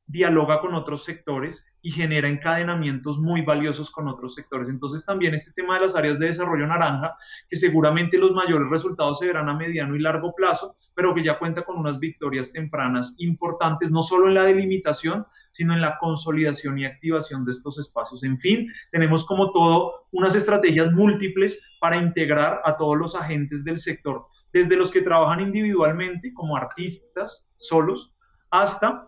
dialoga 0.07 0.61
con 0.61 0.73
otros 0.73 1.03
sectores 1.03 1.65
y 1.81 1.91
genera 1.91 2.27
encadenamientos 2.27 3.19
muy 3.19 3.41
valiosos 3.41 3.91
con 3.91 4.07
otros 4.07 4.35
sectores. 4.35 4.69
Entonces 4.69 5.05
también 5.05 5.33
este 5.33 5.51
tema 5.51 5.75
de 5.75 5.81
las 5.81 5.95
áreas 5.95 6.17
de 6.17 6.27
desarrollo 6.27 6.65
naranja, 6.65 7.15
que 7.49 7.57
seguramente 7.57 8.17
los 8.17 8.31
mayores 8.31 8.69
resultados 8.69 9.19
se 9.19 9.27
verán 9.27 9.49
a 9.49 9.53
mediano 9.53 9.95
y 9.95 9.99
largo 9.99 10.33
plazo, 10.33 10.77
pero 10.95 11.13
que 11.13 11.23
ya 11.23 11.37
cuenta 11.37 11.63
con 11.63 11.77
unas 11.77 11.99
victorias 11.99 12.51
tempranas 12.51 13.15
importantes, 13.19 13.91
no 13.91 14.01
solo 14.01 14.27
en 14.27 14.33
la 14.33 14.45
delimitación, 14.45 15.25
sino 15.51 15.73
en 15.73 15.81
la 15.81 15.97
consolidación 15.97 16.79
y 16.79 16.85
activación 16.85 17.45
de 17.45 17.51
estos 17.51 17.77
espacios. 17.77 18.23
En 18.23 18.39
fin, 18.39 18.67
tenemos 18.91 19.25
como 19.25 19.51
todo 19.51 20.07
unas 20.11 20.35
estrategias 20.35 20.91
múltiples 20.91 21.61
para 21.79 21.97
integrar 21.97 22.61
a 22.63 22.77
todos 22.77 22.97
los 22.97 23.15
agentes 23.15 23.63
del 23.63 23.79
sector, 23.79 24.25
desde 24.53 24.77
los 24.77 24.91
que 24.91 25.01
trabajan 25.01 25.41
individualmente 25.41 26.33
como 26.33 26.55
artistas 26.55 27.49
solos, 27.57 28.13
hasta 28.49 29.07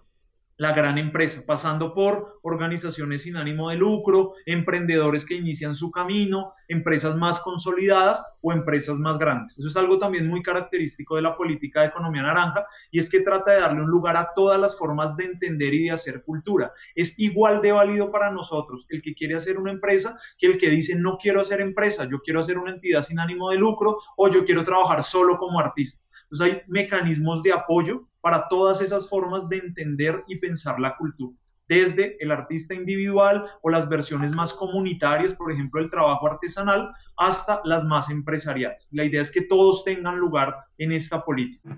la 0.59 0.73
gran 0.73 0.97
empresa, 0.97 1.41
pasando 1.45 1.93
por 1.93 2.37
organizaciones 2.43 3.21
sin 3.23 3.37
ánimo 3.37 3.69
de 3.69 3.77
lucro, 3.77 4.33
emprendedores 4.45 5.25
que 5.25 5.35
inician 5.35 5.73
su 5.73 5.89
camino, 5.89 6.53
empresas 6.67 7.15
más 7.15 7.39
consolidadas 7.39 8.21
o 8.41 8.51
empresas 8.51 8.99
más 8.99 9.17
grandes. 9.17 9.57
Eso 9.57 9.69
es 9.69 9.77
algo 9.77 9.97
también 9.99 10.27
muy 10.27 10.43
característico 10.43 11.15
de 11.15 11.21
la 11.21 11.37
política 11.37 11.79
de 11.79 11.87
economía 11.87 12.23
naranja 12.23 12.67
y 12.91 12.99
es 12.99 13.09
que 13.09 13.21
trata 13.21 13.53
de 13.53 13.61
darle 13.61 13.83
un 13.83 13.89
lugar 13.89 14.17
a 14.17 14.31
todas 14.35 14.59
las 14.59 14.77
formas 14.77 15.15
de 15.15 15.25
entender 15.25 15.73
y 15.73 15.85
de 15.85 15.91
hacer 15.91 16.23
cultura. 16.23 16.73
Es 16.93 17.17
igual 17.17 17.61
de 17.61 17.71
válido 17.71 18.11
para 18.11 18.29
nosotros 18.29 18.85
el 18.89 19.01
que 19.01 19.15
quiere 19.15 19.35
hacer 19.35 19.57
una 19.57 19.71
empresa 19.71 20.19
que 20.37 20.47
el 20.47 20.57
que 20.57 20.69
dice 20.69 20.93
no 20.93 21.17
quiero 21.17 21.39
hacer 21.39 21.61
empresa, 21.61 22.03
yo 22.03 22.19
quiero 22.19 22.41
hacer 22.41 22.57
una 22.57 22.71
entidad 22.71 23.01
sin 23.01 23.19
ánimo 23.19 23.49
de 23.51 23.57
lucro 23.57 23.97
o 24.17 24.29
yo 24.29 24.43
quiero 24.43 24.65
trabajar 24.65 25.03
solo 25.03 25.37
como 25.37 25.57
artista. 25.57 26.03
Entonces 26.31 26.55
hay 26.55 26.61
mecanismos 26.67 27.41
de 27.41 27.51
apoyo 27.51 28.07
para 28.21 28.47
todas 28.49 28.81
esas 28.81 29.09
formas 29.09 29.49
de 29.49 29.57
entender 29.57 30.23
y 30.27 30.37
pensar 30.37 30.79
la 30.79 30.95
cultura, 30.95 31.35
desde 31.67 32.17
el 32.19 32.31
artista 32.31 32.75
individual 32.75 33.45
o 33.61 33.69
las 33.69 33.89
versiones 33.89 34.31
más 34.33 34.53
comunitarias, 34.53 35.33
por 35.33 35.51
ejemplo, 35.51 35.81
el 35.81 35.89
trabajo 35.89 36.27
artesanal, 36.27 36.91
hasta 37.17 37.61
las 37.63 37.83
más 37.85 38.09
empresariales. 38.09 38.87
La 38.91 39.05
idea 39.05 39.21
es 39.21 39.31
que 39.31 39.41
todos 39.41 39.83
tengan 39.83 40.17
lugar 40.17 40.55
en 40.77 40.91
esta 40.91 41.23
política. 41.23 41.75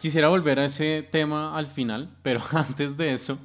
Quisiera 0.00 0.28
volver 0.28 0.58
a 0.58 0.64
ese 0.66 1.06
tema 1.10 1.56
al 1.56 1.66
final, 1.66 2.10
pero 2.22 2.40
antes 2.52 2.96
de 2.96 3.14
eso, 3.14 3.38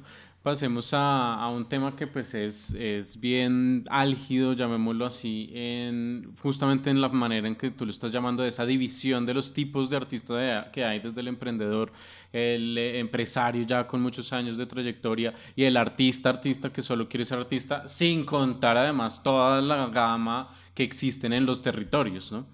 pasemos 0.46 0.94
a, 0.94 1.42
a, 1.42 1.48
un 1.48 1.68
tema 1.68 1.96
que 1.96 2.06
pues 2.06 2.32
es, 2.32 2.70
es, 2.74 3.18
bien 3.18 3.82
álgido, 3.90 4.52
llamémoslo 4.52 5.04
así, 5.04 5.50
en, 5.52 6.36
justamente 6.40 6.88
en 6.88 7.00
la 7.00 7.08
manera 7.08 7.48
en 7.48 7.56
que 7.56 7.72
tú 7.72 7.84
lo 7.84 7.90
estás 7.90 8.12
llamando, 8.12 8.44
de 8.44 8.50
esa 8.50 8.64
división 8.64 9.26
de 9.26 9.34
los 9.34 9.52
tipos 9.52 9.90
de 9.90 9.96
artistas 9.96 10.68
que 10.72 10.84
hay, 10.84 11.00
desde 11.00 11.20
el 11.20 11.26
emprendedor, 11.26 11.90
el 12.32 12.78
eh, 12.78 13.00
empresario 13.00 13.64
ya 13.66 13.88
con 13.88 14.00
muchos 14.00 14.32
años 14.32 14.56
de 14.56 14.66
trayectoria 14.66 15.34
y 15.56 15.64
el 15.64 15.76
artista, 15.76 16.28
artista 16.28 16.72
que 16.72 16.80
solo 16.80 17.08
quiere 17.08 17.24
ser 17.24 17.38
artista, 17.38 17.88
sin 17.88 18.24
contar 18.24 18.76
además 18.76 19.24
toda 19.24 19.60
la 19.60 19.88
gama 19.88 20.54
que 20.76 20.84
existen 20.84 21.32
en 21.32 21.44
los 21.44 21.60
territorios, 21.60 22.30
¿no? 22.30 22.46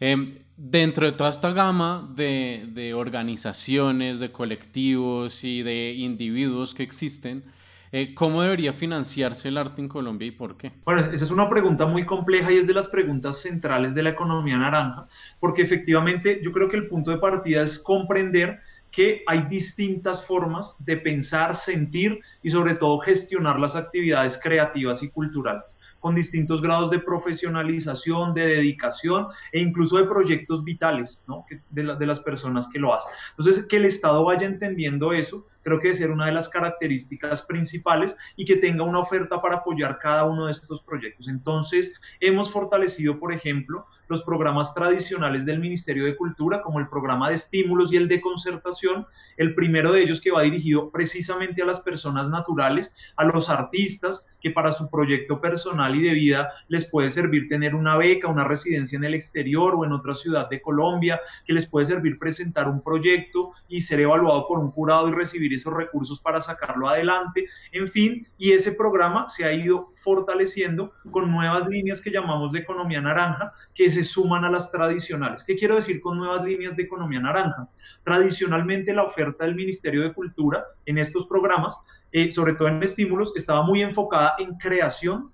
Em, 0.00 0.38
dentro 0.56 1.06
de 1.06 1.12
toda 1.12 1.30
esta 1.30 1.52
gama 1.52 2.08
de, 2.14 2.92
organizaciones, 2.94 4.18
de 4.18 4.32
colectivos 4.32 5.44
y 5.44 5.62
de 5.62 5.92
individuos 5.92 6.74
que 6.74 6.82
existen, 6.82 7.44
eh, 7.92 8.12
¿cómo 8.14 8.42
debería 8.42 8.72
financiarse 8.72 9.48
el 9.48 9.56
arte 9.56 9.80
en 9.80 9.88
Colombia 9.88 10.26
y 10.26 10.32
por 10.32 10.56
qué? 10.56 10.72
Bueno, 10.84 11.02
esa 11.12 11.24
es 11.24 11.30
una 11.30 11.48
pregunta 11.48 11.86
muy 11.86 12.04
compleja 12.04 12.50
y 12.50 12.58
es 12.58 12.66
de 12.66 12.74
las 12.74 12.88
preguntas 12.88 13.40
centrales 13.40 13.94
de 13.94 14.02
la 14.02 14.10
economía 14.10 14.58
naranja, 14.58 15.06
porque 15.38 15.62
efectivamente 15.62 16.40
yo 16.42 16.50
creo 16.50 16.68
que 16.68 16.76
el 16.76 16.88
punto 16.88 17.12
de 17.12 17.18
partida 17.18 17.62
es 17.62 17.78
comprender 17.78 18.60
que 18.90 19.22
hay 19.26 19.42
distintas 19.48 20.24
formas 20.24 20.76
de 20.78 20.96
pensar, 20.96 21.56
sentir 21.56 22.20
y 22.42 22.50
sobre 22.50 22.76
todo 22.76 22.98
gestionar 23.00 23.58
las 23.58 23.74
actividades 23.74 24.38
creativas 24.40 25.02
y 25.02 25.10
culturales 25.10 25.76
con 26.04 26.14
distintos 26.14 26.60
grados 26.60 26.90
de 26.90 26.98
profesionalización, 26.98 28.34
de 28.34 28.46
dedicación 28.46 29.28
e 29.52 29.58
incluso 29.58 29.96
de 29.96 30.04
proyectos 30.04 30.62
vitales 30.62 31.24
de, 31.70 31.96
de 31.96 32.06
las 32.06 32.20
personas 32.20 32.68
que 32.70 32.78
lo 32.78 32.92
hacen. 32.92 33.10
Entonces, 33.30 33.66
que 33.66 33.78
el 33.78 33.86
Estado 33.86 34.22
vaya 34.22 34.46
entendiendo 34.46 35.14
eso, 35.14 35.46
creo 35.62 35.80
que 35.80 35.88
debe 35.88 35.98
ser 35.98 36.10
una 36.10 36.26
de 36.26 36.32
las 36.32 36.50
características 36.50 37.40
principales 37.40 38.14
y 38.36 38.44
que 38.44 38.56
tenga 38.56 38.84
una 38.84 39.00
oferta 39.00 39.40
para 39.40 39.56
apoyar 39.56 39.98
cada 39.98 40.24
uno 40.24 40.44
de 40.44 40.52
estos 40.52 40.82
proyectos. 40.82 41.26
Entonces, 41.26 41.94
hemos 42.20 42.52
fortalecido, 42.52 43.18
por 43.18 43.32
ejemplo, 43.32 43.86
los 44.08 44.22
programas 44.22 44.74
tradicionales 44.74 45.46
del 45.46 45.58
Ministerio 45.58 46.04
de 46.04 46.16
Cultura, 46.16 46.60
como 46.60 46.80
el 46.80 46.88
programa 46.88 47.30
de 47.30 47.36
estímulos 47.36 47.90
y 47.90 47.96
el 47.96 48.08
de 48.08 48.20
concertación, 48.20 49.06
el 49.38 49.54
primero 49.54 49.92
de 49.92 50.02
ellos 50.02 50.20
que 50.20 50.30
va 50.30 50.42
dirigido 50.42 50.90
precisamente 50.90 51.62
a 51.62 51.66
las 51.66 51.80
personas 51.80 52.28
naturales, 52.28 52.94
a 53.16 53.24
los 53.24 53.48
artistas, 53.48 54.26
que 54.44 54.50
para 54.50 54.72
su 54.72 54.90
proyecto 54.90 55.40
personal 55.40 55.96
y 55.96 56.02
de 56.02 56.10
vida 56.10 56.52
les 56.68 56.84
puede 56.84 57.08
servir 57.08 57.48
tener 57.48 57.74
una 57.74 57.96
beca, 57.96 58.28
una 58.28 58.44
residencia 58.44 58.98
en 58.98 59.04
el 59.04 59.14
exterior 59.14 59.72
o 59.74 59.86
en 59.86 59.92
otra 59.92 60.14
ciudad 60.14 60.50
de 60.50 60.60
Colombia, 60.60 61.18
que 61.46 61.54
les 61.54 61.64
puede 61.64 61.86
servir 61.86 62.18
presentar 62.18 62.68
un 62.68 62.82
proyecto 62.82 63.52
y 63.68 63.80
ser 63.80 64.00
evaluado 64.00 64.46
por 64.46 64.58
un 64.58 64.70
jurado 64.70 65.08
y 65.08 65.12
recibir 65.12 65.54
esos 65.54 65.72
recursos 65.72 66.20
para 66.20 66.42
sacarlo 66.42 66.86
adelante, 66.86 67.46
en 67.72 67.90
fin, 67.90 68.28
y 68.36 68.52
ese 68.52 68.72
programa 68.72 69.28
se 69.28 69.46
ha 69.46 69.52
ido 69.54 69.94
fortaleciendo 69.94 70.92
con 71.10 71.32
nuevas 71.32 71.66
líneas 71.66 72.02
que 72.02 72.10
llamamos 72.10 72.52
de 72.52 72.58
economía 72.58 73.00
naranja, 73.00 73.54
que 73.74 73.88
se 73.88 74.04
suman 74.04 74.44
a 74.44 74.50
las 74.50 74.70
tradicionales. 74.70 75.42
¿Qué 75.42 75.56
quiero 75.56 75.76
decir 75.76 76.02
con 76.02 76.18
nuevas 76.18 76.44
líneas 76.44 76.76
de 76.76 76.82
economía 76.82 77.20
naranja? 77.20 77.66
Tradicionalmente 78.02 78.92
la 78.92 79.04
oferta 79.04 79.46
del 79.46 79.54
Ministerio 79.54 80.02
de 80.02 80.12
Cultura 80.12 80.64
en 80.84 80.98
estos 80.98 81.24
programas 81.26 81.78
eh, 82.14 82.30
sobre 82.30 82.54
todo 82.54 82.68
en 82.68 82.80
estímulos, 82.80 83.32
estaba 83.34 83.64
muy 83.64 83.82
enfocada 83.82 84.36
en 84.38 84.56
creación 84.56 85.32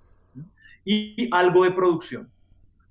y 0.83 1.29
algo 1.31 1.63
de 1.63 1.69
producción, 1.69 2.31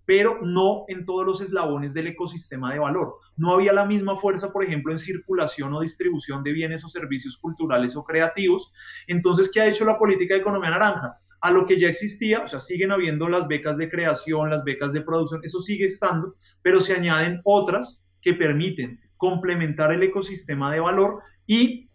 pero 0.07 0.39
no 0.43 0.85
en 0.87 1.05
todos 1.05 1.27
los 1.27 1.41
eslabones 1.41 1.93
del 1.93 2.07
ecosistema 2.07 2.73
de 2.73 2.79
valor. 2.79 3.17
No 3.37 3.53
había 3.53 3.73
la 3.73 3.85
misma 3.85 4.15
fuerza, 4.15 4.53
por 4.53 4.63
ejemplo, 4.63 4.93
en 4.93 4.99
circulación 5.01 5.75
o 5.75 5.81
distribución 5.81 6.45
de 6.45 6.53
bienes 6.53 6.85
o 6.85 6.89
servicios 6.89 7.37
culturales 7.37 7.97
o 7.97 8.05
creativos. 8.05 8.73
Entonces, 9.09 9.51
¿qué 9.53 9.61
ha 9.61 9.67
hecho 9.67 9.85
la 9.85 9.99
política 9.99 10.35
de 10.35 10.41
economía 10.41 10.71
naranja? 10.71 11.19
A 11.41 11.51
lo 11.51 11.67
que 11.67 11.77
ya 11.77 11.89
existía, 11.89 12.45
o 12.45 12.49
sea, 12.49 12.61
siguen 12.61 12.93
habiendo 12.93 13.29
las 13.29 13.49
becas 13.49 13.77
de 13.77 13.91
creación, 13.91 14.51
las 14.51 14.63
becas 14.63 14.93
de 14.93 15.01
producción, 15.01 15.41
eso 15.43 15.59
sigue 15.59 15.87
estando, 15.87 16.37
pero 16.63 16.81
se 16.81 16.93
añaden 16.93 17.41
otras 17.43 18.07
que 18.23 18.35
permiten 18.35 19.01
complementar 19.17 19.93
el 19.93 20.05
ecosistema 20.05 20.73
de 20.73 20.79
valor 20.79 21.23
y 21.49 21.90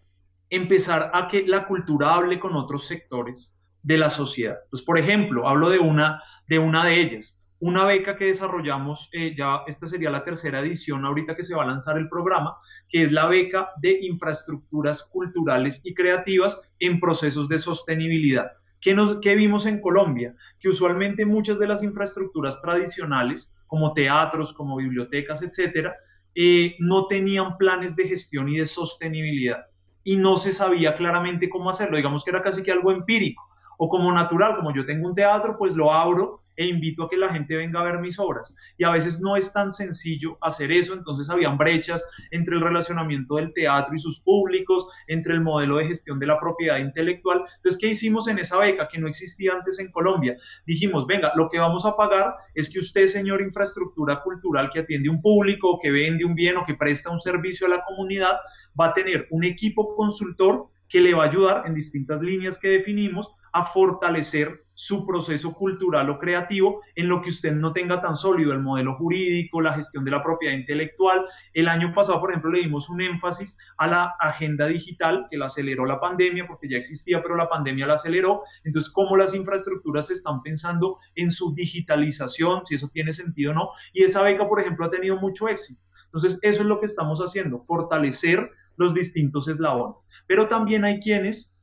empezar 0.49 1.11
a 1.13 1.27
que 1.27 1.45
la 1.45 1.65
cultura 1.67 2.13
hable 2.13 2.39
con 2.39 2.55
otros 2.55 2.85
sectores 2.85 3.55
de 3.83 3.97
la 3.97 4.09
sociedad. 4.09 4.57
Pues, 4.69 4.81
por 4.81 4.97
ejemplo, 4.97 5.47
hablo 5.47 5.69
de 5.69 5.79
una 5.79 6.21
de, 6.47 6.59
una 6.59 6.85
de 6.85 7.01
ellas, 7.01 7.39
una 7.59 7.85
beca 7.85 8.17
que 8.17 8.25
desarrollamos, 8.25 9.09
eh, 9.13 9.33
ya 9.35 9.61
esta 9.67 9.87
sería 9.87 10.11
la 10.11 10.23
tercera 10.23 10.59
edición 10.59 11.05
ahorita 11.05 11.35
que 11.35 11.43
se 11.43 11.55
va 11.55 11.63
a 11.63 11.67
lanzar 11.67 11.97
el 11.97 12.09
programa, 12.09 12.57
que 12.89 13.03
es 13.03 13.11
la 13.11 13.27
beca 13.27 13.69
de 13.77 13.99
infraestructuras 14.01 15.03
culturales 15.11 15.81
y 15.83 15.93
creativas 15.93 16.61
en 16.79 16.99
procesos 16.99 17.49
de 17.49 17.59
sostenibilidad. 17.59 18.51
¿Qué, 18.81 18.93
nos, 18.93 19.19
qué 19.21 19.35
vimos 19.35 19.65
en 19.65 19.81
Colombia? 19.81 20.35
Que 20.59 20.69
usualmente 20.69 21.25
muchas 21.25 21.57
de 21.57 21.67
las 21.67 21.81
infraestructuras 21.81 22.61
tradicionales, 22.61 23.55
como 23.65 23.93
teatros, 23.93 24.53
como 24.53 24.77
bibliotecas, 24.77 25.41
etcétera, 25.41 25.95
eh, 26.35 26.75
no 26.79 27.07
tenían 27.07 27.57
planes 27.57 27.95
de 27.95 28.07
gestión 28.07 28.49
y 28.49 28.57
de 28.57 28.65
sostenibilidad 28.65 29.65
y 30.05 30.15
no 30.15 30.38
se 30.38 30.53
sabía 30.53 30.95
claramente 30.95 31.50
cómo 31.50 31.69
hacerlo. 31.69 31.97
Digamos 31.97 32.24
que 32.24 32.29
era 32.29 32.43
casi 32.43 32.63
que 32.63 32.71
algo 32.71 32.91
empírico 32.91 33.43
o 33.77 33.89
como 33.89 34.09
natural, 34.13 34.55
como 34.55 34.74
yo 34.74 34.85
tengo 34.85 35.05
un 35.05 35.15
teatro, 35.15 35.57
pues 35.57 35.75
lo 35.75 35.91
abro 35.91 36.39
e 36.55 36.65
invito 36.67 37.03
a 37.03 37.09
que 37.09 37.17
la 37.17 37.29
gente 37.29 37.55
venga 37.55 37.79
a 37.79 37.83
ver 37.83 38.00
mis 38.00 38.19
obras. 38.19 38.55
Y 38.77 38.83
a 38.83 38.91
veces 38.91 39.19
no 39.19 39.35
es 39.35 39.51
tan 39.51 39.71
sencillo 39.71 40.38
hacer 40.41 40.71
eso, 40.71 40.93
entonces 40.93 41.29
habían 41.29 41.57
brechas 41.57 42.03
entre 42.31 42.55
el 42.55 42.62
relacionamiento 42.62 43.35
del 43.35 43.53
teatro 43.53 43.95
y 43.95 44.00
sus 44.00 44.19
públicos, 44.19 44.88
entre 45.07 45.33
el 45.33 45.41
modelo 45.41 45.77
de 45.77 45.88
gestión 45.88 46.19
de 46.19 46.27
la 46.27 46.39
propiedad 46.39 46.77
intelectual. 46.77 47.43
Entonces, 47.57 47.79
¿qué 47.79 47.88
hicimos 47.88 48.27
en 48.27 48.39
esa 48.39 48.57
beca 48.57 48.88
que 48.88 49.00
no 49.00 49.07
existía 49.07 49.53
antes 49.53 49.79
en 49.79 49.91
Colombia? 49.91 50.38
Dijimos, 50.65 51.05
venga, 51.07 51.31
lo 51.35 51.50
que 51.50 51.59
vamos 51.59 51.85
a 51.85 51.95
pagar 51.95 52.35
es 52.53 52.69
que 52.69 52.79
usted, 52.79 53.07
señor 53.07 53.41
infraestructura 53.41 54.21
cultural 54.21 54.69
que 54.74 54.79
atiende 54.79 55.09
un 55.09 55.21
público, 55.21 55.79
que 55.81 55.91
vende 55.91 56.25
un 56.25 56.35
bien 56.35 56.57
o 56.57 56.65
que 56.65 56.75
presta 56.75 57.09
un 57.09 57.19
servicio 57.19 57.67
a 57.67 57.69
la 57.69 57.83
comunidad, 57.83 58.38
va 58.79 58.88
a 58.88 58.93
tener 58.93 59.27
un 59.31 59.43
equipo 59.43 59.95
consultor 59.95 60.67
que 60.89 61.01
le 61.01 61.13
va 61.13 61.25
a 61.25 61.29
ayudar 61.29 61.63
en 61.65 61.74
distintas 61.74 62.21
líneas 62.21 62.57
que 62.57 62.69
definimos 62.69 63.29
a 63.53 63.65
fortalecer 63.65 64.64
su 64.75 65.05
proceso 65.08 65.53
cultural 65.53 66.10
o 66.10 66.20
creativo 66.20 66.82
en 66.96 67.08
lo 67.08 67.22
que 67.22 67.29
usted 67.29 67.53
no 67.53 67.74
tenga 67.74 68.01
tan 68.01 68.15
sólido 68.15 68.51
el 68.51 68.60
modelo 68.60 68.96
jurídico, 68.96 69.62
la 69.62 69.74
gestión 69.74 70.03
de 70.03 70.12
la 70.12 70.22
propiedad 70.22 70.53
intelectual. 70.53 71.25
El 71.53 71.70
año 71.70 71.94
pasado, 71.96 72.20
por 72.20 72.29
ejemplo, 72.29 72.51
le 72.51 72.60
dimos 72.60 72.89
un 72.89 73.01
énfasis 73.01 73.58
a 73.77 73.88
la 73.88 74.13
agenda 74.20 74.67
digital 74.67 75.27
que 75.32 75.38
la 75.38 75.48
aceleró 75.48 75.86
la 75.86 76.00
pandemia, 76.00 76.46
porque 76.46 76.70
ya 76.70 76.77
existía, 76.77 77.24
pero 77.24 77.36
la 77.36 77.50
pandemia 77.50 77.88
la 77.88 77.94
aceleró. 77.94 78.44
Entonces, 78.65 78.91
cómo 78.91 79.15
las 79.15 79.34
infraestructuras 79.34 80.12
están 80.12 80.41
pensando 80.41 81.00
en 81.15 81.32
su 81.32 81.55
digitalización, 81.55 82.65
si 82.65 82.75
eso 82.75 82.89
tiene 82.89 83.13
sentido 83.13 83.51
o 83.51 83.53
no. 83.55 83.70
Y 83.94 84.03
esa 84.03 84.22
beca, 84.24 84.48
por 84.48 84.60
ejemplo, 84.60 84.86
ha 84.86 84.91
tenido 84.91 85.15
mucho 85.17 85.48
éxito. 85.48 85.82
Entonces, 86.05 86.38
eso 86.41 86.62
es 86.62 86.67
lo 86.67 86.79
que 86.79 86.86
estamos 86.86 87.20
haciendo, 87.20 87.63
fortalecer 87.63 88.51
los 88.75 88.94
distintos 88.94 89.48
eslabones. 89.48 90.08
Pero 90.27 90.50
también 90.50 90.84
hay 90.84 91.00
quienes 91.00 91.53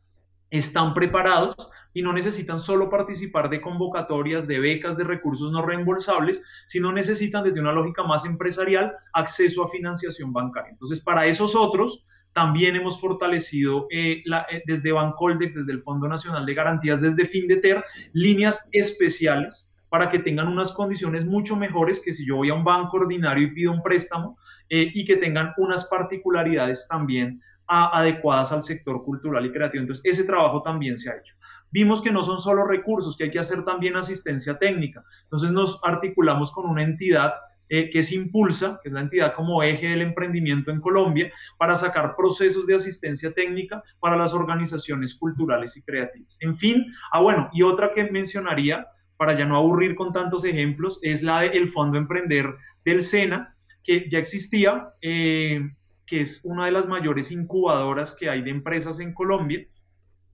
están 0.50 0.94
preparados 0.94 1.56
y 1.94 2.02
no 2.02 2.12
necesitan 2.12 2.60
solo 2.60 2.88
participar 2.88 3.50
de 3.50 3.60
convocatorias, 3.60 4.46
de 4.46 4.60
becas, 4.60 4.96
de 4.96 5.04
recursos 5.04 5.52
no 5.52 5.64
reembolsables, 5.64 6.42
sino 6.66 6.92
necesitan 6.92 7.44
desde 7.44 7.60
una 7.60 7.72
lógica 7.72 8.02
más 8.02 8.24
empresarial 8.24 8.92
acceso 9.12 9.62
a 9.62 9.68
financiación 9.68 10.32
bancaria. 10.32 10.70
Entonces, 10.70 11.00
para 11.00 11.26
esos 11.26 11.54
otros, 11.54 12.04
también 12.32 12.76
hemos 12.76 13.00
fortalecido 13.00 13.86
eh, 13.90 14.22
eh, 14.50 14.62
desde 14.66 14.92
Bancoldex, 14.92 15.54
desde 15.54 15.72
el 15.72 15.82
Fondo 15.82 16.08
Nacional 16.08 16.46
de 16.46 16.54
Garantías, 16.54 17.00
desde 17.00 17.26
FinDeter, 17.26 17.84
líneas 18.12 18.68
especiales 18.72 19.70
para 19.90 20.10
que 20.10 20.18
tengan 20.18 20.48
unas 20.48 20.72
condiciones 20.72 21.26
mucho 21.26 21.54
mejores 21.54 22.00
que 22.00 22.14
si 22.14 22.26
yo 22.26 22.36
voy 22.36 22.48
a 22.48 22.54
un 22.54 22.64
banco 22.64 22.96
ordinario 22.96 23.46
y 23.46 23.54
pido 23.54 23.72
un 23.72 23.82
préstamo 23.82 24.38
eh, 24.70 24.90
y 24.94 25.04
que 25.04 25.18
tengan 25.18 25.52
unas 25.58 25.84
particularidades 25.84 26.88
también 26.88 27.42
adecuadas 27.66 28.52
al 28.52 28.62
sector 28.62 29.02
cultural 29.04 29.46
y 29.46 29.52
creativo. 29.52 29.82
Entonces, 29.82 30.04
ese 30.04 30.24
trabajo 30.24 30.62
también 30.62 30.98
se 30.98 31.10
ha 31.10 31.16
hecho. 31.16 31.34
Vimos 31.72 32.00
que 32.00 32.12
no 32.12 32.22
son 32.22 32.38
solo 32.38 32.64
recursos, 32.64 33.16
que 33.16 33.24
hay 33.24 33.30
que 33.30 33.40
hacer 33.40 33.64
también 33.64 33.96
asistencia 33.96 34.58
técnica. 34.58 35.02
Entonces, 35.24 35.50
nos 35.50 35.80
articulamos 35.82 36.52
con 36.52 36.66
una 36.66 36.82
entidad 36.82 37.32
eh, 37.74 37.88
que 37.88 38.00
es 38.00 38.12
Impulsa, 38.12 38.78
que 38.82 38.90
es 38.90 38.92
la 38.92 39.00
entidad 39.00 39.32
como 39.34 39.62
eje 39.62 39.88
del 39.88 40.02
emprendimiento 40.02 40.70
en 40.70 40.78
Colombia, 40.78 41.32
para 41.56 41.74
sacar 41.74 42.14
procesos 42.16 42.66
de 42.66 42.74
asistencia 42.74 43.32
técnica 43.32 43.82
para 43.98 44.14
las 44.14 44.34
organizaciones 44.34 45.14
culturales 45.14 45.74
y 45.78 45.82
creativas. 45.82 46.36
En 46.40 46.58
fin, 46.58 46.92
ah 47.12 47.20
bueno, 47.20 47.48
y 47.50 47.62
otra 47.62 47.94
que 47.94 48.04
mencionaría, 48.10 48.88
para 49.16 49.38
ya 49.38 49.46
no 49.46 49.56
aburrir 49.56 49.94
con 49.94 50.12
tantos 50.12 50.44
ejemplos, 50.44 50.98
es 51.00 51.22
la 51.22 51.40
del 51.40 51.72
Fondo 51.72 51.96
Emprender 51.96 52.56
del 52.84 53.02
SENA, 53.02 53.56
que 53.82 54.06
ya 54.10 54.18
existía, 54.18 54.90
eh, 55.00 55.70
que 56.04 56.20
es 56.20 56.42
una 56.44 56.66
de 56.66 56.72
las 56.72 56.86
mayores 56.86 57.30
incubadoras 57.32 58.14
que 58.14 58.28
hay 58.28 58.42
de 58.42 58.50
empresas 58.50 59.00
en 59.00 59.14
Colombia, 59.14 59.66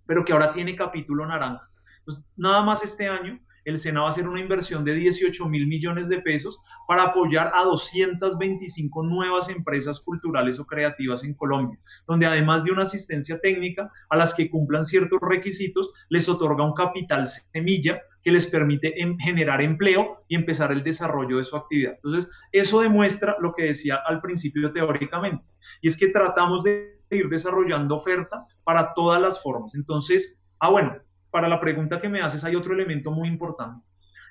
pero 0.09 0.25
que 0.25 0.33
ahora 0.33 0.55
tiene 0.55 0.75
capítulo 0.75 1.27
naranja. 1.27 1.69
Pues 2.05 2.21
nada 2.37 2.63
más 2.63 2.83
este 2.83 3.07
año 3.07 3.39
el 3.67 3.79
SENA 3.79 4.01
va 4.01 4.07
a 4.07 4.11
hacer 4.11 4.27
una 4.27 4.41
inversión 4.41 4.83
de 4.83 4.95
18 4.95 5.47
mil 5.47 5.67
millones 5.67 6.09
de 6.09 6.23
pesos 6.23 6.59
para 6.87 7.03
apoyar 7.03 7.53
a 7.55 7.65
225 7.65 9.03
nuevas 9.03 9.51
empresas 9.51 10.01
culturales 10.01 10.59
o 10.59 10.65
creativas 10.67 11.23
en 11.23 11.35
Colombia, 11.35 11.79
donde 12.07 12.25
además 12.25 12.65
de 12.65 12.73
una 12.73 12.85
asistencia 12.85 13.39
técnica 13.41 13.93
a 14.09 14.17
las 14.17 14.33
que 14.33 14.49
cumplan 14.49 14.85
ciertos 14.85 15.19
requisitos, 15.21 15.93
les 16.09 16.31
otorga 16.31 16.65
un 16.65 16.73
capital 16.73 17.29
semilla 17.29 18.01
que 18.25 18.33
les 18.33 18.47
permite 18.47 18.99
em, 19.01 19.19
generar 19.19 19.61
empleo 19.61 20.25
y 20.29 20.37
empezar 20.37 20.73
el 20.73 20.83
desarrollo 20.83 21.37
de 21.37 21.45
su 21.45 21.55
actividad. 21.55 21.93
Entonces, 21.97 22.31
eso 22.53 22.81
demuestra 22.81 23.37
lo 23.39 23.53
que 23.53 23.65
decía 23.65 23.97
al 23.97 24.23
principio 24.23 24.73
teóricamente, 24.73 25.45
y 25.83 25.89
es 25.89 25.99
que 25.99 26.09
tratamos 26.09 26.63
de 26.65 26.98
ir 27.17 27.29
desarrollando 27.29 27.97
oferta 27.97 28.47
para 28.65 28.93
todas 28.95 29.21
las 29.21 29.43
formas. 29.43 29.75
Entonces, 29.75 30.41
ah, 30.59 30.71
bueno, 30.71 30.97
para 31.31 31.49
la 31.49 31.61
pregunta 31.61 32.01
que 32.01 32.09
me 32.09 32.21
haces 32.21 32.45
hay 32.45 32.57
otro 32.57 32.75
elemento 32.75 33.11
muy 33.11 33.29
importante. 33.29 33.85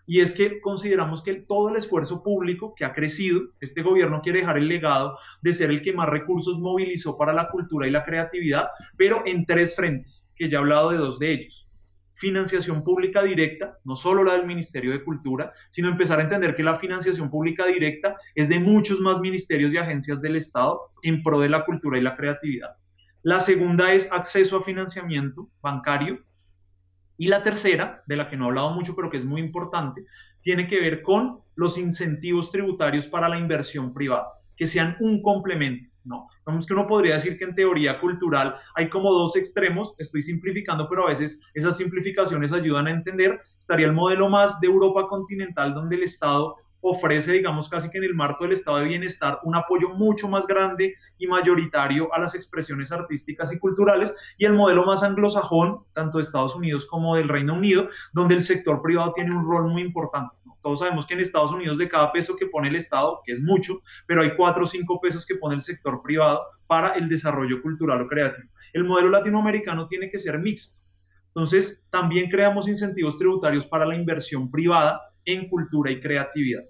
Y 0.09 0.21
es 0.21 0.33
que 0.33 0.61
consideramos 0.61 1.21
que 1.21 1.33
todo 1.33 1.69
el 1.69 1.75
esfuerzo 1.75 2.23
público 2.23 2.73
que 2.75 2.85
ha 2.85 2.93
crecido, 2.93 3.41
este 3.59 3.81
gobierno 3.81 4.21
quiere 4.21 4.39
dejar 4.39 4.57
el 4.57 4.69
legado 4.69 5.17
de 5.41 5.51
ser 5.51 5.69
el 5.69 5.81
que 5.81 5.91
más 5.91 6.07
recursos 6.07 6.59
movilizó 6.59 7.17
para 7.17 7.33
la 7.33 7.49
cultura 7.49 7.87
y 7.87 7.91
la 7.91 8.05
creatividad, 8.05 8.69
pero 8.95 9.23
en 9.25 9.45
tres 9.45 9.75
frentes, 9.75 10.31
que 10.37 10.49
ya 10.49 10.57
he 10.57 10.61
hablado 10.61 10.91
de 10.91 10.97
dos 10.97 11.19
de 11.19 11.33
ellos 11.33 11.66
financiación 12.17 12.83
pública 12.83 13.23
directa, 13.23 13.77
no 13.83 13.95
solo 13.95 14.23
la 14.23 14.33
del 14.33 14.45
Ministerio 14.45 14.91
de 14.91 15.03
Cultura, 15.03 15.53
sino 15.69 15.87
empezar 15.87 16.19
a 16.19 16.23
entender 16.23 16.55
que 16.55 16.63
la 16.63 16.79
financiación 16.79 17.29
pública 17.29 17.65
directa 17.65 18.15
es 18.35 18.49
de 18.49 18.59
muchos 18.59 18.99
más 18.99 19.19
ministerios 19.19 19.73
y 19.73 19.77
agencias 19.77 20.21
del 20.21 20.35
Estado 20.35 20.81
en 21.03 21.21
pro 21.21 21.39
de 21.39 21.49
la 21.49 21.63
cultura 21.63 21.97
y 21.97 22.01
la 22.01 22.17
creatividad. 22.17 22.75
La 23.21 23.39
segunda 23.39 23.93
es 23.93 24.11
acceso 24.11 24.57
a 24.57 24.63
financiamiento 24.63 25.49
bancario. 25.61 26.19
Y 27.19 27.27
la 27.27 27.43
tercera, 27.43 28.03
de 28.05 28.15
la 28.15 28.29
que 28.29 28.37
no 28.37 28.45
he 28.45 28.47
hablado 28.47 28.71
mucho, 28.71 28.95
pero 28.95 29.09
que 29.09 29.17
es 29.17 29.25
muy 29.25 29.41
importante, 29.41 30.05
tiene 30.43 30.67
que 30.67 30.79
ver 30.79 31.01
con 31.01 31.39
los 31.55 31.77
incentivos 31.77 32.51
tributarios 32.51 33.07
para 33.07 33.27
la 33.27 33.39
inversión 33.39 33.93
privada, 33.93 34.27
que 34.55 34.67
sean 34.67 34.95
un 34.99 35.21
complemento 35.21 35.89
no, 36.07 36.27
vamos 36.45 36.65
que 36.65 36.73
uno 36.73 36.87
podría 36.87 37.15
decir 37.15 37.37
que 37.37 37.45
en 37.45 37.55
teoría 37.55 37.99
cultural 37.99 38.55
hay 38.75 38.89
como 38.89 39.11
dos 39.11 39.35
extremos, 39.35 39.93
estoy 39.97 40.21
simplificando, 40.21 40.87
pero 40.89 41.05
a 41.05 41.09
veces 41.09 41.39
esas 41.53 41.77
simplificaciones 41.77 42.53
ayudan 42.53 42.87
a 42.87 42.91
entender. 42.91 43.41
Estaría 43.57 43.87
el 43.87 43.93
modelo 43.93 44.29
más 44.29 44.59
de 44.61 44.67
Europa 44.67 45.07
continental, 45.07 45.73
donde 45.73 45.97
el 45.97 46.03
Estado 46.03 46.55
ofrece, 46.81 47.33
digamos, 47.33 47.69
casi 47.69 47.89
que 47.89 47.97
en 47.97 48.05
el 48.05 48.15
marco 48.15 48.43
del 48.43 48.53
estado 48.53 48.77
de 48.77 48.85
bienestar, 48.85 49.39
un 49.43 49.55
apoyo 49.55 49.89
mucho 49.89 50.27
más 50.27 50.45
grande 50.47 50.93
y 51.17 51.27
mayoritario 51.27 52.13
a 52.13 52.19
las 52.19 52.35
expresiones 52.35 52.91
artísticas 52.91 53.51
y 53.53 53.59
culturales, 53.59 54.13
y 54.37 54.45
el 54.45 54.53
modelo 54.53 54.85
más 54.85 55.03
anglosajón, 55.03 55.83
tanto 55.93 56.17
de 56.17 56.23
Estados 56.23 56.55
Unidos 56.55 56.85
como 56.85 57.15
del 57.15 57.29
Reino 57.29 57.55
Unido, 57.55 57.89
donde 58.13 58.35
el 58.35 58.41
sector 58.41 58.81
privado 58.81 59.11
tiene 59.13 59.35
un 59.35 59.45
rol 59.45 59.69
muy 59.69 59.81
importante. 59.81 60.36
Todos 60.67 60.79
sabemos 60.79 61.05
que 61.05 61.13
en 61.13 61.21
Estados 61.21 61.53
Unidos 61.53 61.77
de 61.77 61.87
cada 61.87 62.11
peso 62.11 62.35
que 62.35 62.47
pone 62.47 62.67
el 62.67 62.75
Estado, 62.75 63.21
que 63.23 63.31
es 63.31 63.39
mucho, 63.39 63.79
pero 64.05 64.21
hay 64.21 64.35
cuatro 64.35 64.65
o 64.65 64.67
cinco 64.67 64.99
pesos 64.99 65.25
que 65.25 65.35
pone 65.35 65.55
el 65.55 65.61
sector 65.61 66.01
privado 66.03 66.41
para 66.67 66.89
el 66.95 67.07
desarrollo 67.07 67.61
cultural 67.61 68.01
o 68.01 68.07
creativo. 68.09 68.49
El 68.73 68.83
modelo 68.83 69.07
latinoamericano 69.07 69.87
tiene 69.87 70.09
que 70.11 70.19
ser 70.19 70.37
mixto. 70.39 70.77
Entonces, 71.27 71.85
también 71.89 72.29
creamos 72.29 72.67
incentivos 72.67 73.17
tributarios 73.17 73.65
para 73.65 73.85
la 73.85 73.95
inversión 73.95 74.51
privada 74.51 74.99
en 75.23 75.47
cultura 75.47 75.89
y 75.89 76.01
creatividad, 76.01 76.63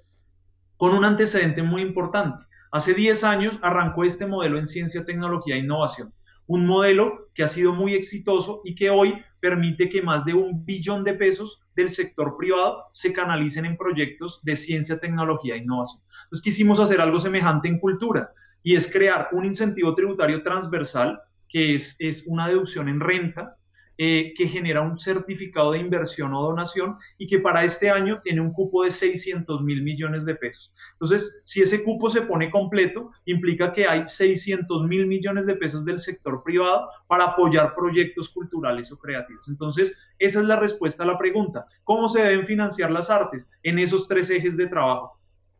con 0.76 0.94
un 0.94 1.04
antecedente 1.04 1.64
muy 1.64 1.82
importante. 1.82 2.46
Hace 2.72 2.94
10 2.94 3.24
años 3.24 3.60
arrancó 3.64 4.04
este 4.04 4.28
modelo 4.28 4.60
en 4.60 4.68
ciencia, 4.68 5.06
tecnología 5.06 5.56
e 5.56 5.60
innovación, 5.62 6.14
un 6.48 6.66
modelo 6.66 7.30
que 7.34 7.44
ha 7.44 7.48
sido 7.48 7.74
muy 7.74 7.94
exitoso 7.94 8.62
y 8.64 8.74
que 8.74 8.90
hoy 8.90 9.22
permite 9.40 9.90
que 9.90 10.02
más 10.02 10.26
de 10.26 10.34
un 10.34 10.66
billón 10.66 11.04
de 11.04 11.14
pesos 11.14 11.62
del 11.76 11.90
sector 11.90 12.36
privado 12.38 12.86
se 12.94 13.14
canalicen 13.14 13.66
en 13.66 13.78
proyectos 13.78 14.40
de 14.44 14.56
ciencia, 14.56 15.00
tecnología 15.00 15.56
e 15.56 15.60
innovación. 15.60 16.02
Entonces 16.24 16.44
quisimos 16.44 16.80
hacer 16.80 17.00
algo 17.00 17.20
semejante 17.20 17.68
en 17.68 17.80
cultura 17.80 18.32
y 18.64 18.76
es 18.76 18.92
crear 18.92 19.30
un 19.32 19.46
incentivo 19.46 19.94
tributario 19.94 20.42
transversal 20.42 21.20
que 21.50 21.76
es, 21.76 21.96
es 22.00 22.24
una 22.26 22.48
deducción 22.48 22.90
en 22.90 23.00
renta 23.00 23.57
eh, 24.00 24.34
que 24.38 24.48
genera 24.48 24.82
un 24.82 24.96
certificado 24.96 25.72
de 25.72 25.80
inversión 25.80 26.32
o 26.34 26.44
donación 26.44 26.98
y 27.18 27.26
que 27.26 27.40
para 27.40 27.64
este 27.64 27.90
año 27.90 28.20
tiene 28.22 28.42
un 28.42 28.54
cupo 28.54 28.84
de 28.84 28.92
600 28.92 29.64
mil 29.64 29.82
millones 29.82 30.24
de 30.24 30.36
pesos. 30.36 30.72
Entonces, 30.94 31.42
si 31.44 31.64
ese 31.64 31.84
cupo 31.84 32.08
se 32.08 32.22
pone 32.22 32.52
completo, 32.52 33.12
implica 33.26 33.74
que 33.74 33.88
hay 33.88 34.08
600 34.08 34.84
mil 34.88 35.08
millones 35.08 35.48
de 35.48 35.56
pesos 35.56 35.84
del 35.84 35.98
sector 35.98 36.44
privado 36.44 36.90
para 37.08 37.26
apoyar 37.26 37.74
proyectos 37.74 38.30
culturales 38.30 38.92
o 38.92 39.00
creativos. 39.00 39.48
Entonces, 39.48 39.98
esa 40.20 40.42
es 40.42 40.46
la 40.46 40.60
respuesta 40.60 41.04
a 41.04 41.08
la 41.08 41.18
pregunta. 41.18 41.66
¿Cómo 41.84 42.08
se 42.08 42.22
deben 42.22 42.46
financiar 42.46 42.92
las 42.92 43.10
artes? 43.10 43.50
En 43.64 43.80
esos 43.80 44.08
tres 44.08 44.30
ejes 44.30 44.58
de 44.58 44.68
trabajo. 44.68 45.20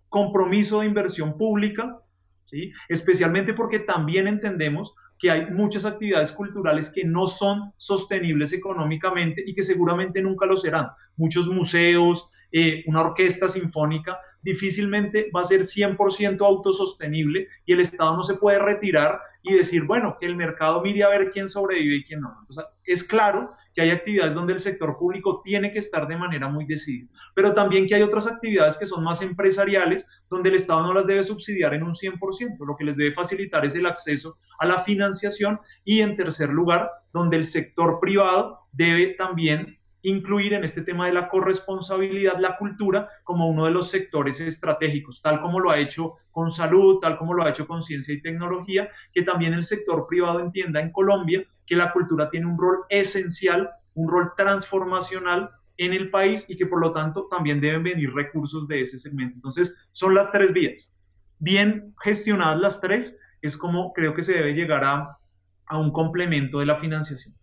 Compromiso 0.10 0.82
de 0.82 0.86
inversión 0.86 1.38
pública, 1.38 2.00
¿sí? 2.46 2.72
especialmente 2.88 3.54
porque 3.54 3.80
también 3.80 4.28
entendemos 4.28 4.94
que 5.20 5.32
hay 5.32 5.48
muchas 5.52 5.86
actividades 5.86 6.32
culturales 6.32 6.90
que 6.90 7.04
no 7.04 7.28
son 7.28 7.74
sostenibles 7.78 8.54
económicamente 8.54 9.44
y 9.46 9.54
que 9.54 9.64
seguramente 9.64 10.22
nunca 10.22 10.46
lo 10.46 10.58
serán. 10.58 10.90
Muchos 11.16 11.48
museos, 11.48 12.30
eh, 12.52 12.84
una 12.88 13.02
orquesta 13.02 13.48
sinfónica, 13.48 14.20
difícilmente 14.42 15.30
va 15.36 15.42
a 15.42 15.46
ser 15.46 15.62
100% 15.62 16.46
autosostenible 16.46 17.48
y 17.66 17.74
el 17.74 17.82
Estado 17.82 18.16
no 18.16 18.24
se 18.24 18.36
puede 18.36 18.60
retirar 18.60 19.20
y 19.44 19.54
decir, 19.54 19.84
bueno, 19.84 20.18
que 20.20 20.26
el 20.26 20.36
mercado 20.36 20.82
mire 20.82 21.04
a 21.04 21.10
ver 21.10 21.32
quién 21.32 21.50
sobrevive 21.50 21.98
y 21.98 22.04
quién 22.04 22.22
no. 22.22 22.48
es 22.86 23.04
claro 23.04 23.54
que 23.78 23.84
hay 23.84 23.92
actividades 23.92 24.34
donde 24.34 24.54
el 24.54 24.60
sector 24.60 24.98
público 24.98 25.40
tiene 25.44 25.72
que 25.72 25.78
estar 25.78 26.08
de 26.08 26.18
manera 26.18 26.50
muy 26.50 26.66
decidida, 26.66 27.10
pero 27.36 27.54
también 27.54 27.86
que 27.86 27.94
hay 27.94 28.02
otras 28.02 28.26
actividades 28.26 28.76
que 28.76 28.88
son 28.88 29.04
más 29.04 29.22
empresariales, 29.22 30.08
donde 30.32 30.50
el 30.50 30.56
Estado 30.56 30.82
no 30.82 30.96
las 30.96 31.06
debe 31.06 31.24
subsidiar 31.24 31.76
en 31.76 31.84
un 31.84 31.94
100%, 31.94 32.58
lo 32.66 32.76
que 32.76 32.86
les 32.86 32.98
debe 32.98 33.14
facilitar 33.14 33.64
es 33.68 33.76
el 33.76 33.86
acceso 33.86 34.40
a 34.58 34.66
la 34.66 34.82
financiación 34.82 35.60
y 35.86 36.02
en 36.02 36.16
tercer 36.16 36.50
lugar, 36.50 36.90
donde 37.14 37.38
el 37.38 37.46
sector 37.46 38.00
privado 38.00 38.62
debe 38.72 39.14
también 39.14 39.78
incluir 40.02 40.54
en 40.54 40.64
este 40.64 40.82
tema 40.82 41.06
de 41.06 41.14
la 41.14 41.30
corresponsabilidad 41.30 42.40
la 42.40 42.58
cultura 42.58 43.10
como 43.24 43.48
uno 43.48 43.66
de 43.66 43.72
los 43.72 43.92
sectores 43.92 44.40
estratégicos, 44.40 45.22
tal 45.22 45.40
como 45.40 45.60
lo 45.60 45.70
ha 45.70 45.78
hecho 45.78 46.16
con 46.32 46.50
salud, 46.50 46.98
tal 47.00 47.16
como 47.20 47.36
lo 47.36 47.44
ha 47.44 47.52
hecho 47.52 47.68
con 47.68 47.84
ciencia 47.84 48.16
y 48.16 48.24
tecnología, 48.24 48.90
que 49.14 49.22
también 49.22 49.54
el 49.54 49.66
sector 49.66 50.08
privado 50.10 50.40
entienda 50.40 50.80
en 50.80 50.92
Colombia 50.92 51.46
que 51.68 51.76
la 51.76 51.92
cultura 51.92 52.30
tiene 52.30 52.48
un 52.48 52.58
rol 52.58 52.80
esencial, 52.90 53.70
un 53.94 54.10
rol 54.10 54.32
transformacional 54.36 55.52
en 55.78 55.94
el 55.94 56.10
país 56.10 56.46
y 56.48 56.58
que 56.58 56.66
por 56.66 56.82
lo 56.82 56.92
tanto 56.94 57.28
también 57.30 57.62
deben 57.62 57.84
venir 57.84 58.12
recursos 58.14 58.68
de 58.68 58.82
ese 58.82 58.98
segmento. 58.98 59.36
Entonces, 59.36 59.76
son 59.92 60.16
las 60.16 60.32
tres 60.32 60.54
vías. 60.54 60.92
Bien 61.40 61.94
gestionadas 62.02 62.60
las 62.60 62.82
tres, 62.82 63.20
es 63.42 63.56
como 63.56 63.94
creo 63.94 64.16
que 64.16 64.24
se 64.24 64.34
debe 64.34 64.54
llegar 64.54 64.84
a, 64.84 65.20
a 65.68 65.78
un 65.78 65.92
complemento 65.92 66.60
de 66.60 66.66
la 66.66 66.78
financiación. 66.78 67.36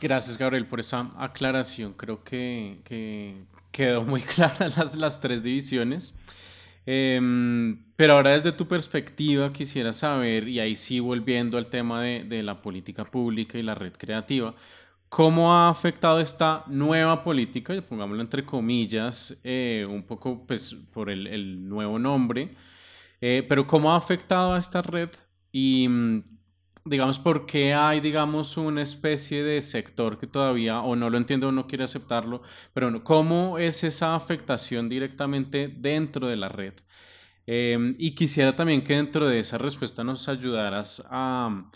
Gracias, 0.00 0.38
Gabriel, 0.38 0.64
por 0.64 0.80
esa 0.80 1.10
aclaración. 1.18 1.92
Creo 1.92 2.24
que, 2.24 3.44
quedó 3.70 4.02
muy 4.02 4.22
clara 4.34 4.68
las, 4.68 4.94
las 4.94 5.20
tres 5.20 5.42
divisiones. 5.42 6.14
Em, 6.86 7.84
pero 7.96 8.14
ahora 8.14 8.30
desde 8.30 8.52
tu 8.52 8.66
perspectiva 8.66 9.52
quisiera 9.52 9.92
saber, 9.92 10.48
y 10.48 10.60
ahí 10.60 10.76
sí 10.76 11.00
volviendo 11.00 11.58
al 11.58 11.66
tema 11.68 12.02
de, 12.02 12.42
la 12.42 12.62
política 12.62 13.04
pública 13.04 13.58
y 13.58 13.62
la 13.62 13.74
red 13.74 13.92
creativa, 13.92 14.54
¿cómo 15.08 15.54
ha 15.54 15.68
afectado 15.68 16.20
esta 16.20 16.64
nueva 16.68 17.22
política, 17.24 17.80
pongámoslo 17.82 18.22
entre 18.22 18.44
comillas, 18.44 19.38
eh, 19.44 19.86
un 19.88 20.02
poco 20.04 20.46
pues, 20.46 20.74
por 20.92 21.10
el, 21.10 21.68
nuevo 21.68 21.98
nombre, 21.98 22.54
eh, 23.20 23.44
pero 23.48 23.66
cómo 23.66 23.92
ha 23.92 23.96
afectado 23.96 24.54
a 24.54 24.58
esta 24.58 24.82
red 24.82 25.10
y 25.52 25.88
mm, 25.88 26.24
digamos, 26.84 27.18
por 27.18 27.46
qué 27.46 27.74
hay, 27.74 28.00
digamos, 28.00 28.56
una 28.56 28.82
especie 28.82 29.42
de 29.44 29.62
sector 29.62 30.18
que 30.18 30.26
todavía, 30.26 30.80
o 30.80 30.96
no 30.96 31.10
lo 31.10 31.18
entiendo 31.18 31.48
o 31.48 31.52
no 31.52 31.66
quiere 31.66 31.84
aceptarlo, 31.84 32.42
pero 32.72 33.04
¿cómo 33.04 33.58
es 33.58 33.84
esa 33.84 34.14
afectación 34.14 34.88
directamente 34.88 35.68
dentro 35.68 36.26
de 36.28 36.36
la 36.36 36.48
red? 36.48 36.74
Em, 37.46 37.94
y 37.98 38.14
quisiera 38.14 38.54
también 38.56 38.84
que 38.84 38.94
dentro 38.94 39.26
de 39.28 39.40
esa 39.40 39.58
respuesta 39.58 40.04
nos 40.04 40.28
ayudaras 40.28 41.02
a, 41.10 41.70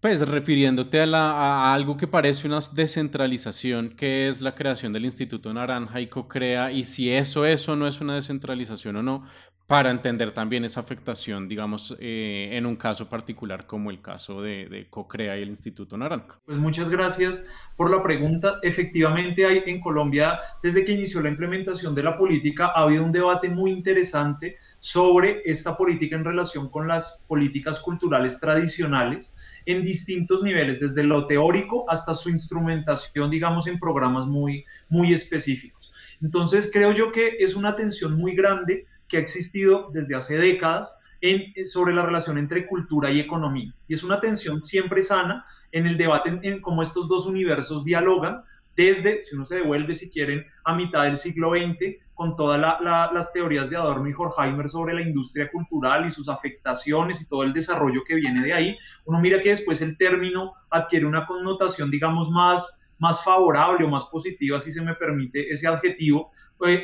pues, 0.00 0.20
refiriéndote 0.28 1.00
a, 1.00 1.06
la, 1.06 1.30
a 1.32 1.74
algo 1.74 1.96
que 1.96 2.06
parece 2.06 2.46
una 2.46 2.60
descentralización, 2.72 3.90
que 3.90 4.28
es 4.28 4.40
la 4.40 4.54
creación 4.54 4.92
del 4.92 5.04
Instituto 5.04 5.52
Naranja 5.52 6.00
y 6.00 6.08
CoCrea, 6.08 6.72
y 6.72 6.84
si 6.84 7.10
eso, 7.10 7.44
eso 7.44 7.76
no 7.76 7.86
es 7.88 8.00
una 8.00 8.14
descentralización 8.14 8.96
o 8.96 9.02
no, 9.02 9.24
para 9.68 9.90
entender 9.90 10.32
también 10.32 10.64
esa 10.64 10.80
afectación, 10.80 11.46
digamos, 11.46 11.94
eh, 12.00 12.48
en 12.52 12.64
un 12.64 12.74
caso 12.74 13.06
particular 13.10 13.66
como 13.66 13.90
el 13.90 14.00
caso 14.00 14.40
de, 14.40 14.86
CoCrea 14.88 15.38
y 15.38 15.42
el 15.42 15.50
Instituto 15.50 15.98
Naranja. 15.98 16.38
Pues 16.46 16.56
muchas 16.56 16.88
gracias 16.88 17.44
por 17.76 17.90
la 17.90 18.02
pregunta. 18.02 18.60
Efectivamente, 18.62 19.44
hay 19.44 19.62
en 19.66 19.82
Colombia, 19.82 20.40
desde 20.62 20.86
que 20.86 20.92
inició 20.92 21.20
la 21.20 21.28
implementación 21.28 21.94
de 21.94 22.02
la 22.02 22.16
política, 22.16 22.72
ha 22.74 22.84
habido 22.84 23.04
un 23.04 23.12
debate 23.12 23.50
muy 23.50 23.70
interesante 23.70 24.56
sobre 24.80 25.42
esta 25.44 25.76
política 25.76 26.16
en 26.16 26.24
relación 26.24 26.70
con 26.70 26.88
las 26.88 27.20
políticas 27.28 27.78
culturales 27.78 28.40
tradicionales 28.40 29.34
en 29.66 29.84
distintos 29.84 30.42
niveles, 30.42 30.80
desde 30.80 31.04
lo 31.04 31.26
teórico 31.26 31.84
hasta 31.90 32.14
su 32.14 32.30
instrumentación, 32.30 33.30
digamos, 33.30 33.66
en 33.66 33.78
programas 33.78 34.24
muy, 34.24 34.64
muy 34.88 35.12
específicos. 35.12 35.92
Entonces, 36.22 36.70
creo 36.72 36.92
yo 36.92 37.12
que 37.12 37.36
es 37.40 37.54
una 37.54 37.76
tensión 37.76 38.16
muy 38.16 38.34
grande 38.34 38.86
que 39.08 39.16
ha 39.16 39.20
existido 39.20 39.90
desde 39.92 40.14
hace 40.14 40.36
décadas 40.36 40.96
en, 41.20 41.66
sobre 41.66 41.94
la 41.94 42.04
relación 42.04 42.38
entre 42.38 42.66
cultura 42.66 43.10
y 43.10 43.20
economía. 43.20 43.74
Y 43.88 43.94
es 43.94 44.02
una 44.02 44.20
tensión 44.20 44.64
siempre 44.64 45.02
sana 45.02 45.44
en 45.72 45.86
el 45.86 45.98
debate 45.98 46.38
en, 46.42 46.60
cómo 46.60 46.82
estos 46.82 47.08
dos 47.08 47.26
universos 47.26 47.84
dialogan 47.84 48.42
desde, 48.76 49.24
si 49.24 49.34
uno 49.34 49.44
se 49.44 49.56
devuelve, 49.56 49.94
si 49.94 50.08
quieren, 50.08 50.46
a 50.64 50.74
mitad 50.74 51.02
del 51.02 51.16
siglo 51.16 51.50
XX, 51.50 51.96
con 52.14 52.36
todas 52.36 52.60
las 52.60 53.32
teorías 53.32 53.70
de 53.70 53.76
Adorno 53.76 54.08
y 54.08 54.14
Horkheimer 54.16 54.68
sobre 54.68 54.94
la 54.94 55.02
industria 55.02 55.50
cultural 55.50 56.06
y 56.06 56.12
sus 56.12 56.28
afectaciones 56.28 57.20
y 57.20 57.26
todo 57.26 57.42
el 57.42 57.52
desarrollo 57.52 58.02
que 58.06 58.14
viene 58.14 58.44
de 58.44 58.52
ahí, 58.52 58.78
uno 59.04 59.20
mira 59.20 59.40
que 59.40 59.50
después 59.50 59.80
el 59.80 59.96
término 59.96 60.52
adquiere 60.70 61.06
una 61.06 61.26
connotación, 61.26 61.90
digamos, 61.90 62.30
más, 62.30 62.77
más 62.98 63.22
favorable 63.22 63.84
o 63.84 63.88
más 63.88 64.04
positiva, 64.06 64.60
si 64.60 64.72
se 64.72 64.82
me 64.82 64.94
permite 64.94 65.52
ese 65.52 65.66
adjetivo, 65.66 66.30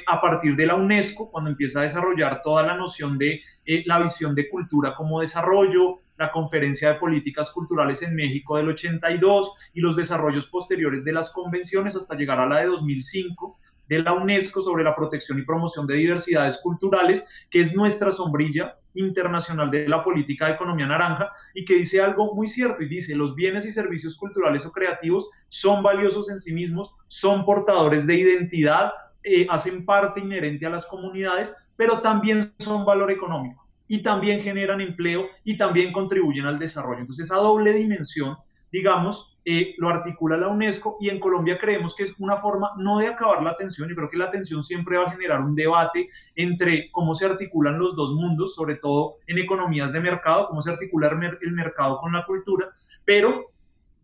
a 0.06 0.20
partir 0.20 0.54
de 0.56 0.66
la 0.66 0.76
UNESCO, 0.76 1.30
cuando 1.30 1.50
empieza 1.50 1.80
a 1.80 1.82
desarrollar 1.82 2.42
toda 2.42 2.62
la 2.62 2.76
noción 2.76 3.18
de 3.18 3.42
eh, 3.66 3.82
la 3.86 3.98
visión 4.00 4.34
de 4.34 4.48
cultura 4.48 4.94
como 4.94 5.20
desarrollo, 5.20 6.00
la 6.16 6.30
conferencia 6.30 6.92
de 6.92 7.00
políticas 7.00 7.50
culturales 7.50 8.02
en 8.02 8.14
México 8.14 8.56
del 8.56 8.68
82 8.68 9.52
y 9.72 9.80
los 9.80 9.96
desarrollos 9.96 10.46
posteriores 10.46 11.04
de 11.04 11.12
las 11.12 11.30
convenciones 11.30 11.96
hasta 11.96 12.14
llegar 12.14 12.38
a 12.38 12.46
la 12.46 12.60
de 12.60 12.66
2005 12.66 13.58
de 13.88 13.98
la 13.98 14.12
UNESCO 14.12 14.62
sobre 14.62 14.84
la 14.84 14.94
protección 14.94 15.38
y 15.38 15.42
promoción 15.42 15.86
de 15.86 15.94
diversidades 15.94 16.58
culturales, 16.62 17.26
que 17.50 17.60
es 17.60 17.74
nuestra 17.74 18.12
sombrilla 18.12 18.76
internacional 18.94 19.70
de 19.70 19.88
la 19.88 20.02
política 20.02 20.46
de 20.46 20.54
economía 20.54 20.86
naranja 20.86 21.30
y 21.54 21.64
que 21.64 21.74
dice 21.74 22.00
algo 22.00 22.34
muy 22.34 22.46
cierto 22.46 22.82
y 22.82 22.88
dice 22.88 23.14
los 23.14 23.34
bienes 23.34 23.66
y 23.66 23.72
servicios 23.72 24.16
culturales 24.16 24.64
o 24.64 24.72
creativos 24.72 25.28
son 25.48 25.82
valiosos 25.82 26.30
en 26.30 26.40
sí 26.40 26.52
mismos, 26.52 26.94
son 27.08 27.44
portadores 27.44 28.06
de 28.06 28.14
identidad, 28.14 28.92
eh, 29.22 29.46
hacen 29.50 29.84
parte 29.84 30.20
inherente 30.20 30.66
a 30.66 30.70
las 30.70 30.86
comunidades, 30.86 31.52
pero 31.76 32.00
también 32.00 32.52
son 32.58 32.84
valor 32.84 33.10
económico 33.10 33.64
y 33.86 34.02
también 34.02 34.42
generan 34.42 34.80
empleo 34.80 35.26
y 35.44 35.56
también 35.56 35.92
contribuyen 35.92 36.46
al 36.46 36.58
desarrollo. 36.58 37.00
Entonces 37.00 37.26
esa 37.26 37.36
doble 37.36 37.72
dimensión, 37.72 38.36
digamos, 38.74 39.38
eh, 39.44 39.74
lo 39.78 39.88
articula 39.88 40.36
la 40.36 40.48
UNESCO 40.48 40.96
y 40.98 41.08
en 41.08 41.20
Colombia 41.20 41.58
creemos 41.58 41.94
que 41.94 42.02
es 42.02 42.14
una 42.18 42.38
forma 42.38 42.72
no 42.76 42.98
de 42.98 43.06
acabar 43.06 43.40
la 43.40 43.56
tensión, 43.56 43.88
yo 43.88 43.94
creo 43.94 44.10
que 44.10 44.18
la 44.18 44.32
tensión 44.32 44.64
siempre 44.64 44.96
va 44.96 45.04
a 45.04 45.12
generar 45.12 45.42
un 45.42 45.54
debate 45.54 46.08
entre 46.34 46.90
cómo 46.90 47.14
se 47.14 47.26
articulan 47.26 47.78
los 47.78 47.94
dos 47.94 48.14
mundos, 48.14 48.56
sobre 48.56 48.74
todo 48.74 49.18
en 49.28 49.38
economías 49.38 49.92
de 49.92 50.00
mercado, 50.00 50.48
cómo 50.48 50.60
se 50.60 50.72
articula 50.72 51.08
el 51.40 51.52
mercado 51.52 51.98
con 51.98 52.12
la 52.12 52.26
cultura, 52.26 52.70
pero 53.04 53.52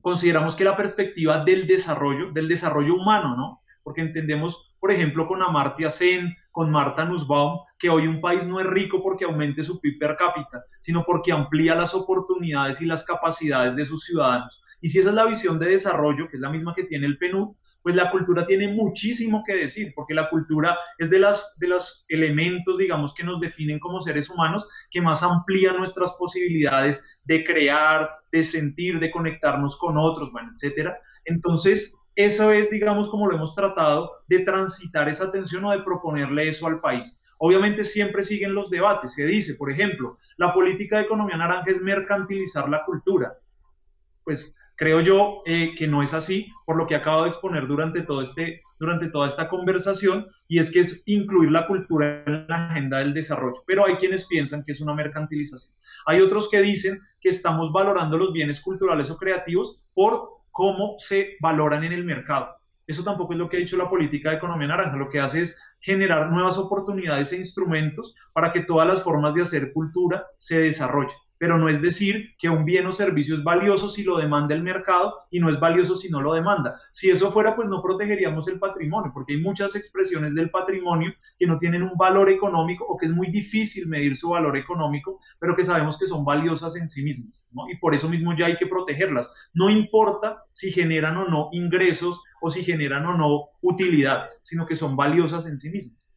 consideramos 0.03 0.55
que 0.55 0.63
la 0.63 0.77
perspectiva 0.77 1.45
del 1.45 1.67
desarrollo, 1.67 2.31
del 2.31 2.47
desarrollo 2.47 2.95
humano, 2.95 3.37
¿no? 3.37 3.61
Porque 3.83 4.03
entendemos 4.03 4.71
por 4.81 4.91
ejemplo, 4.91 5.29
con 5.29 5.43
Amartya 5.43 5.91
Sen, 5.91 6.35
con 6.51 6.71
Marta 6.71 7.05
Nussbaum, 7.05 7.61
que 7.79 7.91
hoy 7.91 8.07
un 8.07 8.21
país 8.21 8.47
no 8.47 8.59
es 8.61 8.67
rico 8.67 9.03
porque 9.03 9.27
aumente 9.27 9.63
su 9.63 9.79
PIB 9.79 9.99
per 9.99 10.17
cápita, 10.17 10.65
sino 10.81 11.05
porque 11.05 11.33
amplía 11.33 11.75
las 11.75 11.95
oportunidades 11.95 12.81
y 12.81 12.87
las 12.87 13.05
capacidades 13.05 13.77
de 13.77 13.85
sus 13.85 14.05
ciudadanos. 14.05 14.63
Y 14.81 14.89
si 14.89 14.99
esa 14.99 15.11
es 15.11 15.15
la 15.15 15.27
visión 15.27 15.59
de 15.59 15.69
desarrollo, 15.69 16.29
que 16.29 16.37
es 16.37 16.41
la 16.41 16.49
misma 16.49 16.75
que 16.75 16.85
tiene 16.85 17.07
el 17.07 17.19
PNUD, 17.19 17.55
pues 17.83 17.95
la 17.95 18.11
cultura 18.11 18.47
tiene 18.47 18.73
muchísimo 18.73 19.43
que 19.47 19.55
decir, 19.55 19.93
porque 19.95 20.15
la 20.15 20.29
cultura 20.29 20.79
es 20.99 21.09
de, 21.09 21.19
las, 21.19 21.55
de 21.59 21.69
los 21.69 22.05
elementos, 22.09 22.79
digamos, 22.79 23.15
que 23.15 23.25
nos 23.25 23.41
definen 23.41 23.79
como 23.79 24.01
seres 24.01 24.29
humanos, 24.29 24.67
que 24.91 25.01
más 25.01 25.23
amplía 25.23 25.73
nuestras 25.73 26.13
posibilidades 26.13 27.03
de 27.25 27.45
crear, 27.45 28.11
de 28.33 28.43
sentir, 28.43 28.99
de 28.99 29.11
conectarnos 29.11 29.77
con 29.77 29.97
otros, 29.97 30.31
bueno, 30.33 30.51
etcétera. 30.53 30.99
Entonces, 31.25 31.95
eso 32.25 32.53
es, 32.53 32.71
digamos, 32.71 33.09
como 33.09 33.27
lo 33.27 33.37
hemos 33.37 33.55
tratado 33.55 34.13
de 34.29 34.41
transitar 34.41 35.09
esa 35.09 35.31
tensión 35.31 35.65
o 35.65 35.71
de 35.71 35.83
proponerle 35.83 36.49
eso 36.49 36.67
al 36.67 36.81
país. 36.81 37.23
Obviamente 37.39 37.85
siempre 37.85 38.23
siguen 38.23 38.55
los 38.55 38.69
debates. 38.69 39.15
Se 39.15 39.25
dice, 39.25 39.55
por 39.55 39.71
ejemplo, 39.71 40.19
la 40.37 40.53
política 40.53 40.97
de 40.97 41.05
economía 41.05 41.37
naranja 41.37 41.71
es 41.71 41.81
mercantilizar 41.81 42.69
la 42.69 42.85
cultura. 42.85 43.35
Pues 44.25 44.57
creo 44.77 45.01
yo 45.01 45.43
eh, 45.47 45.75
que 45.77 45.87
no 45.87 46.03
es 46.03 46.15
así, 46.15 46.49
por 46.67 46.77
lo 46.77 46.87
que 46.87 46.95
acabo 46.95 47.23
de 47.23 47.29
exponer 47.29 47.67
durante, 47.67 48.03
todo 48.03 48.23
este, 48.23 48.63
durante 48.79 49.09
toda 49.09 49.27
esta 49.27 49.49
conversación, 49.49 50.27
y 50.49 50.59
es 50.59 50.71
que 50.71 50.81
es 50.81 51.03
incluir 51.07 51.51
la 51.51 51.67
cultura 51.67 52.23
en 52.27 52.47
la 52.49 52.71
agenda 52.71 52.99
del 52.99 53.15
desarrollo. 53.15 53.63
Pero 53.67 53.87
hay 53.87 53.97
quienes 53.97 54.27
piensan 54.27 54.65
que 54.65 54.73
es 54.73 54.81
una 54.81 54.95
mercantilización. 54.95 55.75
Hay 56.07 56.21
otros 56.21 56.49
que 56.49 56.61
dicen 56.61 57.01
que 57.21 57.29
estamos 57.29 57.73
valorando 57.73 58.17
los 58.17 58.33
bienes 58.33 58.61
culturales 58.61 59.11
o 59.11 59.17
creativos 59.17 59.79
por 59.95 60.40
cómo 60.61 60.97
se 60.99 61.39
valoran 61.41 61.85
en 61.85 61.95
el 61.95 62.05
mercado. 62.05 62.55
Eso 62.87 63.03
tampoco 63.03 63.33
es 63.33 63.39
lo 63.39 63.49
que 63.49 63.57
ha 63.57 63.61
dicho 63.61 63.79
la 63.79 63.89
política 63.89 64.29
de 64.29 64.37
economía 64.37 64.69
naranja. 64.69 64.95
Lo 64.95 65.09
que 65.09 65.19
hace 65.19 65.41
es 65.41 65.57
generar 65.81 66.31
nuevas 66.31 66.59
oportunidades 66.59 67.33
e 67.33 67.39
instrumentos 67.39 68.15
para 68.35 68.53
que 68.53 68.61
todas 68.61 68.87
las 68.87 69.03
formas 69.03 69.33
de 69.33 69.41
hacer 69.41 69.73
cultura 69.73 70.27
se 70.37 70.61
desarrollen. 70.61 71.17
Pero 71.41 71.57
no 71.57 71.71
es 71.71 71.81
decir 71.81 72.37
que 72.39 72.51
un 72.51 72.67
bien 72.67 72.87
o 72.87 72.93
servicio 72.93 73.35
es 73.35 73.43
valioso 73.43 73.89
si 73.89 74.03
lo 74.03 74.19
demanda 74.19 74.55
el 74.55 74.63
mercado 74.63 75.21
y 75.31 75.41
no 75.41 75.49
es 75.49 75.59
valioso 75.59 75.95
si 75.95 76.11
no 76.11 76.21
lo 76.21 76.35
demanda. 76.35 76.79
Si 76.91 77.09
eso 77.09 77.33
fuera, 77.33 77.57
pues 77.57 77.67
no 77.67 77.81
protegeríamos 77.81 78.47
el 78.47 78.59
patrimonio, 78.59 79.11
porque 79.15 79.33
hay 79.33 79.41
muchas 79.41 79.75
expresiones 79.75 80.35
del 80.35 80.51
patrimonio 80.51 81.15
que 81.39 81.47
no 81.47 81.57
tienen 81.57 81.83
un 81.83 81.97
valor 81.97 82.29
económico 82.29 82.85
o 82.85 82.99
que 82.99 83.07
es 83.07 83.13
muy 83.13 83.31
difícil 83.31 83.89
medir 83.89 84.19
su 84.19 84.29
valor 84.29 84.55
económico, 84.55 85.19
pero 85.39 85.57
que 85.57 85.65
sabemos 85.65 85.97
que 85.97 86.07
son 86.07 86.27
valiosas 86.27 86.77
en 86.77 86.87
sí 86.87 87.03
mismas, 87.03 87.43
Y 87.73 87.79
por 87.79 87.95
eso 87.95 88.07
mismo 88.07 88.37
ya 88.37 88.45
hay 88.45 88.59
que 88.59 88.67
protegerlas. 88.67 89.33
No 89.55 89.71
importa 89.71 90.45
si 90.53 90.71
generan 90.71 91.17
o 91.17 91.27
no 91.27 91.49
ingresos 91.53 92.21
o 92.43 92.51
si 92.51 92.63
generan 92.63 93.07
o 93.07 93.17
no 93.17 93.49
utilidades, 93.63 94.41
sino 94.43 94.67
que 94.67 94.75
son 94.75 94.95
valiosas 94.95 95.47
en 95.47 95.57
sí 95.57 95.71
mismas. 95.71 96.13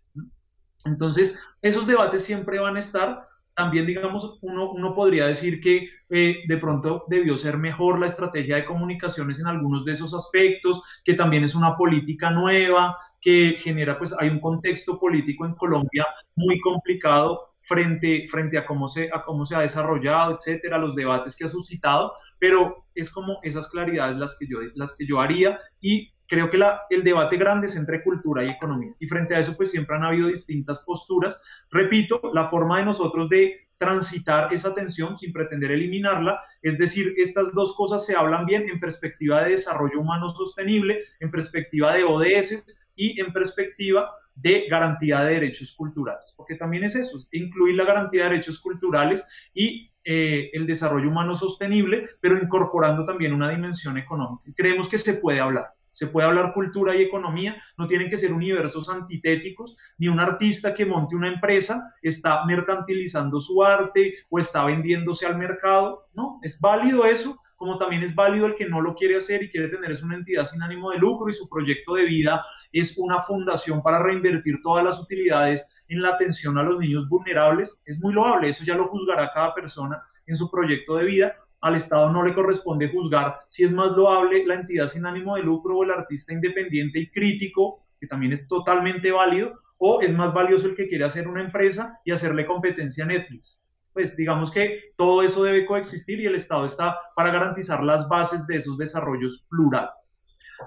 Entonces, 0.84 1.40
esos 1.62 1.88
debates 1.88 2.26
siempre 2.26 2.60
van 2.60 2.76
a 2.76 2.82
estar, 2.82 3.30
también, 3.56 3.86
digamos, 3.86 4.38
uno, 4.42 4.72
uno 4.72 4.96
podría 4.96 5.28
decir 5.28 5.62
que 5.62 5.90
eh, 6.10 6.44
de 6.48 6.58
pronto 6.58 7.06
debió 7.08 7.38
ser 7.38 7.58
mejor 7.58 8.00
la 8.00 8.08
estrategia 8.08 8.56
de 8.56 8.66
comunicaciones 8.66 9.40
en 9.40 9.48
algunos 9.48 9.86
de 9.86 9.94
esos 9.94 10.14
aspectos, 10.14 10.82
que 11.04 11.14
también 11.14 11.44
es 11.44 11.56
una 11.56 11.76
política 11.76 12.30
nueva, 12.32 12.98
que 13.22 13.58
genera, 13.60 13.98
pues 13.98 14.14
hay 14.20 14.30
un 14.30 14.40
contexto 14.40 15.00
político 15.00 15.46
en 15.46 15.56
Colombia 15.56 16.06
muy 16.36 16.60
complicado 16.60 17.54
frente, 17.62 18.28
frente 18.30 18.58
a, 18.58 18.66
cómo 18.66 18.88
se, 18.88 19.10
a 19.14 19.24
cómo 19.24 19.46
se 19.46 19.56
ha 19.56 19.62
desarrollado, 19.62 20.36
etcétera, 20.36 20.78
los 20.78 20.96
debates 20.96 21.36
que 21.36 21.46
ha 21.46 21.50
suscitado, 21.50 22.14
pero 22.40 22.86
es 22.94 23.10
como 23.10 23.40
esas 23.44 23.70
claridades 23.70 24.18
las 24.18 24.38
que 24.38 24.48
yo, 24.48 24.60
las 24.76 24.94
que 24.96 25.06
yo 25.06 25.22
haría 25.22 25.60
y 25.80 26.13
creo 26.28 26.50
que 26.50 26.58
la, 26.58 26.84
el 26.90 27.04
debate 27.04 27.38
grande 27.38 27.68
es 27.68 27.76
entre 27.76 28.04
cultura 28.04 28.44
y 28.44 28.50
economía. 28.50 28.94
Y 29.00 29.08
frente 29.08 29.36
a 29.36 29.40
eso, 29.40 29.56
pues 29.56 29.72
siempre 29.72 29.96
han 29.96 30.04
habido 30.04 30.28
distintas 30.28 30.80
posturas. 30.80 31.40
Repito, 31.72 32.22
la 32.34 32.48
forma 32.48 32.80
de 32.80 32.86
nosotros 32.86 33.30
de 33.30 33.68
transitar 33.78 34.54
esa 34.54 34.74
tensión 34.74 35.18
sin 35.18 35.34
pretender 35.34 35.72
eliminarla, 35.72 36.40
es 36.62 36.78
decir, 36.78 37.14
estas 37.18 37.54
dos 37.54 37.76
cosas 37.76 38.06
se 38.06 38.16
hablan 38.16 38.46
bien 38.46 38.70
en 38.70 38.80
perspectiva 38.80 39.44
de 39.44 39.52
desarrollo 39.52 40.00
humano 40.00 40.30
sostenible, 40.30 41.04
en 41.20 41.30
perspectiva 41.30 41.94
de 41.94 42.06
ODS 42.06 42.66
y 42.96 43.20
en 43.20 43.34
perspectiva 43.34 44.10
de 44.36 44.68
garantía 44.70 45.22
de 45.22 45.34
derechos 45.34 45.74
culturales, 45.74 46.34
porque 46.36 46.56
también 46.56 46.86
es 46.86 46.96
eso, 46.96 47.18
es 47.18 47.28
incluir 47.32 47.76
la 47.76 47.86
garantía 47.86 48.24
de 48.24 48.30
derechos 48.32 48.60
culturales 48.60 49.24
y 49.54 49.92
eh, 50.06 50.50
el 50.54 50.66
desarrollo 50.66 51.10
humano 51.10 51.36
sostenible, 51.36 52.10
pero 52.20 52.38
incorporando 52.42 53.06
también 53.06 53.34
una 53.34 53.50
dimensión 53.50 53.98
económica. 53.98 54.52
Creemos 54.56 54.90
que 54.90 54.98
se 54.98 55.14
puede 55.16 55.40
hablar. 55.40 55.74
Se 55.94 56.08
puede 56.08 56.28
hablar 56.28 56.54
cultura 56.54 56.96
y 56.96 57.04
economía, 57.04 57.56
no 57.78 57.88
tienen 57.88 58.10
que 58.10 58.18
ser 58.18 58.34
universos 58.34 58.90
antitéticos, 58.90 59.78
ni 59.98 60.10
un 60.10 60.20
artista 60.20 60.74
que 60.74 60.86
monte 60.86 61.16
una 61.16 61.30
empresa 61.30 61.94
está 62.02 62.44
mercantilizando 62.46 63.40
su 63.40 63.64
arte 63.64 64.16
o 64.30 64.40
está 64.40 64.66
vendiéndose 64.66 65.26
al 65.26 65.38
mercado, 65.38 66.08
no, 66.14 66.40
es 66.42 66.60
válido 66.60 67.06
eso, 67.06 67.40
como 67.56 67.78
también 67.78 68.04
es 68.04 68.14
válido 68.14 68.48
el 68.48 68.56
que 68.56 68.68
no 68.68 68.82
lo 68.82 68.94
quiere 68.96 69.16
hacer 69.16 69.44
y 69.44 69.50
quiere 69.50 69.70
tener 69.70 69.92
es 69.92 70.04
una 70.04 70.16
entidad 70.16 70.46
sin 70.46 70.62
ánimo 70.62 70.92
de 70.92 70.98
lucro 70.98 71.30
y 71.30 71.34
su 71.34 71.48
proyecto 71.48 71.94
de 71.94 72.04
vida 72.04 72.44
es 72.74 72.98
una 72.98 73.22
fundación 73.22 73.82
para 73.82 74.04
reinvertir 74.04 74.62
todas 74.62 74.84
las 74.84 75.00
utilidades 75.00 75.66
en 75.88 76.02
la 76.02 76.10
atención 76.10 76.58
a 76.58 76.64
los 76.64 76.80
niños 76.80 77.08
vulnerables, 77.08 77.80
es 77.86 78.02
muy 78.02 78.14
loable, 78.14 78.50
eso 78.50 78.64
ya 78.64 78.76
lo 78.76 78.88
juzgará 78.88 79.32
cada 79.34 79.54
persona 79.54 80.02
en 80.26 80.36
su 80.36 80.50
proyecto 80.50 80.96
de 80.96 81.06
vida, 81.06 81.36
al 81.64 81.76
Estado 81.76 82.12
no 82.12 82.24
le 82.24 82.34
corresponde 82.34 82.90
juzgar 82.90 83.40
si 83.48 83.64
es 83.64 83.72
más 83.72 83.92
loable 83.92 84.46
la 84.46 84.56
entidad 84.56 84.88
sin 84.88 85.06
ánimo 85.06 85.38
de 85.38 85.44
lucro 85.44 85.78
o 85.78 85.84
el 85.86 85.92
artista 85.92 86.34
independiente 86.34 87.00
y 87.00 87.10
crítico, 87.10 87.86
que 88.00 88.06
también 88.06 88.34
es 88.34 88.50
totalmente 88.50 89.12
válido, 89.12 89.54
o 89.78 90.02
es 90.02 90.14
más 90.14 90.34
valioso 90.34 90.68
el 90.68 90.76
que 90.76 90.90
quiere 90.90 91.06
hacer 91.06 91.26
una 91.26 91.42
empresa 91.42 92.00
y 92.04 92.12
hacerle 92.12 92.46
competencia 92.46 93.06
a 93.06 93.08
Netflix. 93.08 93.64
Pues 93.94 94.18
digamos 94.18 94.52
que 94.52 94.94
todo 94.98 95.24
eso 95.24 95.44
debe 95.44 95.66
coexistir 95.66 96.20
y 96.20 96.26
el 96.26 96.36
Estado 96.36 96.66
está 96.66 96.98
para 97.16 97.32
garantizar 97.32 97.82
las 97.82 98.10
bases 98.10 98.46
de 98.46 98.58
esos 98.58 98.78
desarrollos 98.78 99.46
plurales. 99.50 100.14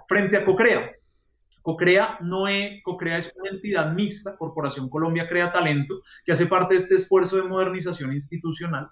Frente 0.08 0.38
a 0.38 0.44
COCREA, 0.46 0.92
COCREA, 1.66 2.18
no 2.20 2.46
es, 2.46 2.80
COCREA 2.84 3.18
es 3.18 3.32
una 3.34 3.50
entidad 3.50 3.92
mixta, 3.92 4.36
Corporación 4.36 4.88
Colombia 4.88 5.28
Crea 5.28 5.50
Talento, 5.50 6.00
que 6.24 6.30
hace 6.30 6.46
parte 6.46 6.74
de 6.74 6.78
este 6.78 6.94
esfuerzo 6.94 7.34
de 7.38 7.42
modernización 7.42 8.12
institucional 8.12 8.88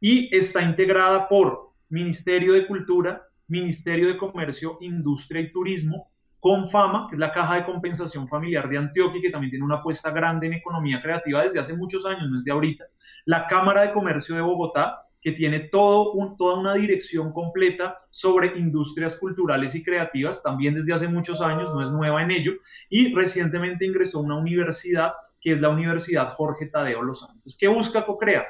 y 0.00 0.28
está 0.36 0.62
integrada 0.62 1.28
por 1.28 1.70
Ministerio 1.90 2.54
de 2.54 2.66
Cultura, 2.66 3.22
Ministerio 3.46 4.08
de 4.08 4.16
Comercio, 4.16 4.78
Industria 4.80 5.42
y 5.42 5.52
Turismo, 5.52 6.10
Confama, 6.40 7.06
que 7.08 7.14
es 7.14 7.20
la 7.20 7.32
Caja 7.32 7.54
de 7.54 7.66
Compensación 7.66 8.26
Familiar 8.26 8.68
de 8.68 8.78
Antioquia, 8.78 9.22
que 9.22 9.30
también 9.30 9.52
tiene 9.52 9.64
una 9.64 9.76
apuesta 9.76 10.10
grande 10.10 10.48
en 10.48 10.54
economía 10.54 11.00
creativa 11.00 11.44
desde 11.44 11.60
hace 11.60 11.76
muchos 11.76 12.04
años, 12.04 12.28
no 12.28 12.38
es 12.40 12.44
de 12.44 12.50
ahorita, 12.50 12.84
la 13.26 13.46
Cámara 13.46 13.82
de 13.82 13.92
Comercio 13.92 14.34
de 14.34 14.40
Bogotá, 14.40 15.01
que 15.22 15.32
tiene 15.32 15.60
toda 15.60 16.56
una 16.58 16.74
dirección 16.74 17.32
completa 17.32 17.96
sobre 18.10 18.58
industrias 18.58 19.16
culturales 19.16 19.74
y 19.76 19.82
creativas, 19.84 20.42
también 20.42 20.74
desde 20.74 20.92
hace 20.92 21.06
muchos 21.06 21.40
años, 21.40 21.72
no 21.72 21.80
es 21.80 21.90
nueva 21.90 22.22
en 22.22 22.32
ello, 22.32 22.52
y 22.90 23.14
recientemente 23.14 23.86
ingresó 23.86 24.18
a 24.18 24.22
una 24.22 24.36
universidad 24.36 25.12
que 25.40 25.52
es 25.52 25.60
la 25.60 25.70
Universidad 25.70 26.34
Jorge 26.34 26.66
Tadeo 26.66 27.02
Los 27.02 27.20
Santos. 27.20 27.56
¿Qué 27.58 27.68
busca 27.68 28.04
CoCrea? 28.04 28.46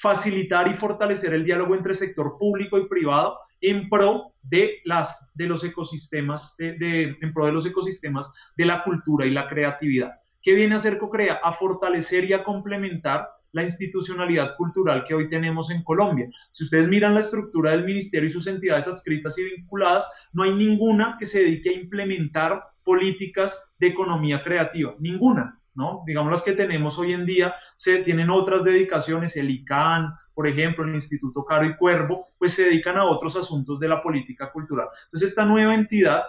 Facilitar 0.00 0.68
y 0.68 0.74
fortalecer 0.74 1.32
el 1.32 1.44
diálogo 1.44 1.74
entre 1.74 1.94
sector 1.94 2.36
público 2.38 2.78
y 2.78 2.88
privado 2.88 3.38
en 3.60 3.88
pro 3.88 4.34
de, 4.42 4.80
las, 4.84 5.30
de 5.34 5.46
los 5.46 5.64
ecosistemas, 5.64 6.54
de, 6.58 7.16
en 7.20 7.32
pro 7.32 7.46
de 7.46 7.52
los 7.52 7.66
ecosistemas 7.66 8.32
de 8.56 8.66
la 8.66 8.82
cultura 8.82 9.24
y 9.24 9.30
la 9.30 9.48
creatividad. 9.48 10.12
¿Qué 10.42 10.52
viene 10.52 10.74
a 10.74 10.76
hacer 10.76 10.98
CoCrea? 10.98 11.40
A 11.42 11.52
fortalecer 11.54 12.24
y 12.24 12.32
a 12.32 12.42
complementar 12.42 13.28
la 13.56 13.62
institucionalidad 13.62 14.54
cultural 14.54 15.02
que 15.02 15.14
hoy 15.14 15.30
tenemos 15.30 15.70
en 15.70 15.82
Colombia. 15.82 16.28
Si 16.50 16.64
ustedes 16.64 16.88
miran 16.88 17.14
la 17.14 17.20
estructura 17.20 17.70
del 17.70 17.86
ministerio 17.86 18.28
y 18.28 18.32
sus 18.32 18.46
entidades 18.46 18.86
adscritas 18.86 19.38
y 19.38 19.44
vinculadas, 19.44 20.06
no 20.34 20.42
hay 20.42 20.54
ninguna 20.54 21.16
que 21.18 21.24
se 21.24 21.38
dedique 21.38 21.70
a 21.70 21.72
implementar 21.80 22.62
políticas 22.84 23.58
de 23.78 23.86
economía 23.86 24.42
creativa, 24.44 24.94
ninguna, 24.98 25.58
¿no? 25.74 26.02
Digamos 26.06 26.30
las 26.30 26.42
que 26.42 26.52
tenemos 26.52 26.98
hoy 26.98 27.14
en 27.14 27.24
día, 27.24 27.54
se 27.74 28.00
tienen 28.00 28.28
otras 28.28 28.62
dedicaciones, 28.62 29.38
el 29.38 29.48
ICANN, 29.48 30.12
por 30.34 30.46
ejemplo, 30.46 30.84
el 30.84 30.94
Instituto 30.94 31.42
Caro 31.42 31.64
y 31.64 31.76
Cuervo, 31.76 32.28
pues 32.38 32.52
se 32.52 32.64
dedican 32.64 32.98
a 32.98 33.06
otros 33.06 33.36
asuntos 33.36 33.80
de 33.80 33.88
la 33.88 34.02
política 34.02 34.52
cultural. 34.52 34.88
Entonces, 35.06 35.30
esta 35.30 35.46
nueva 35.46 35.74
entidad 35.74 36.24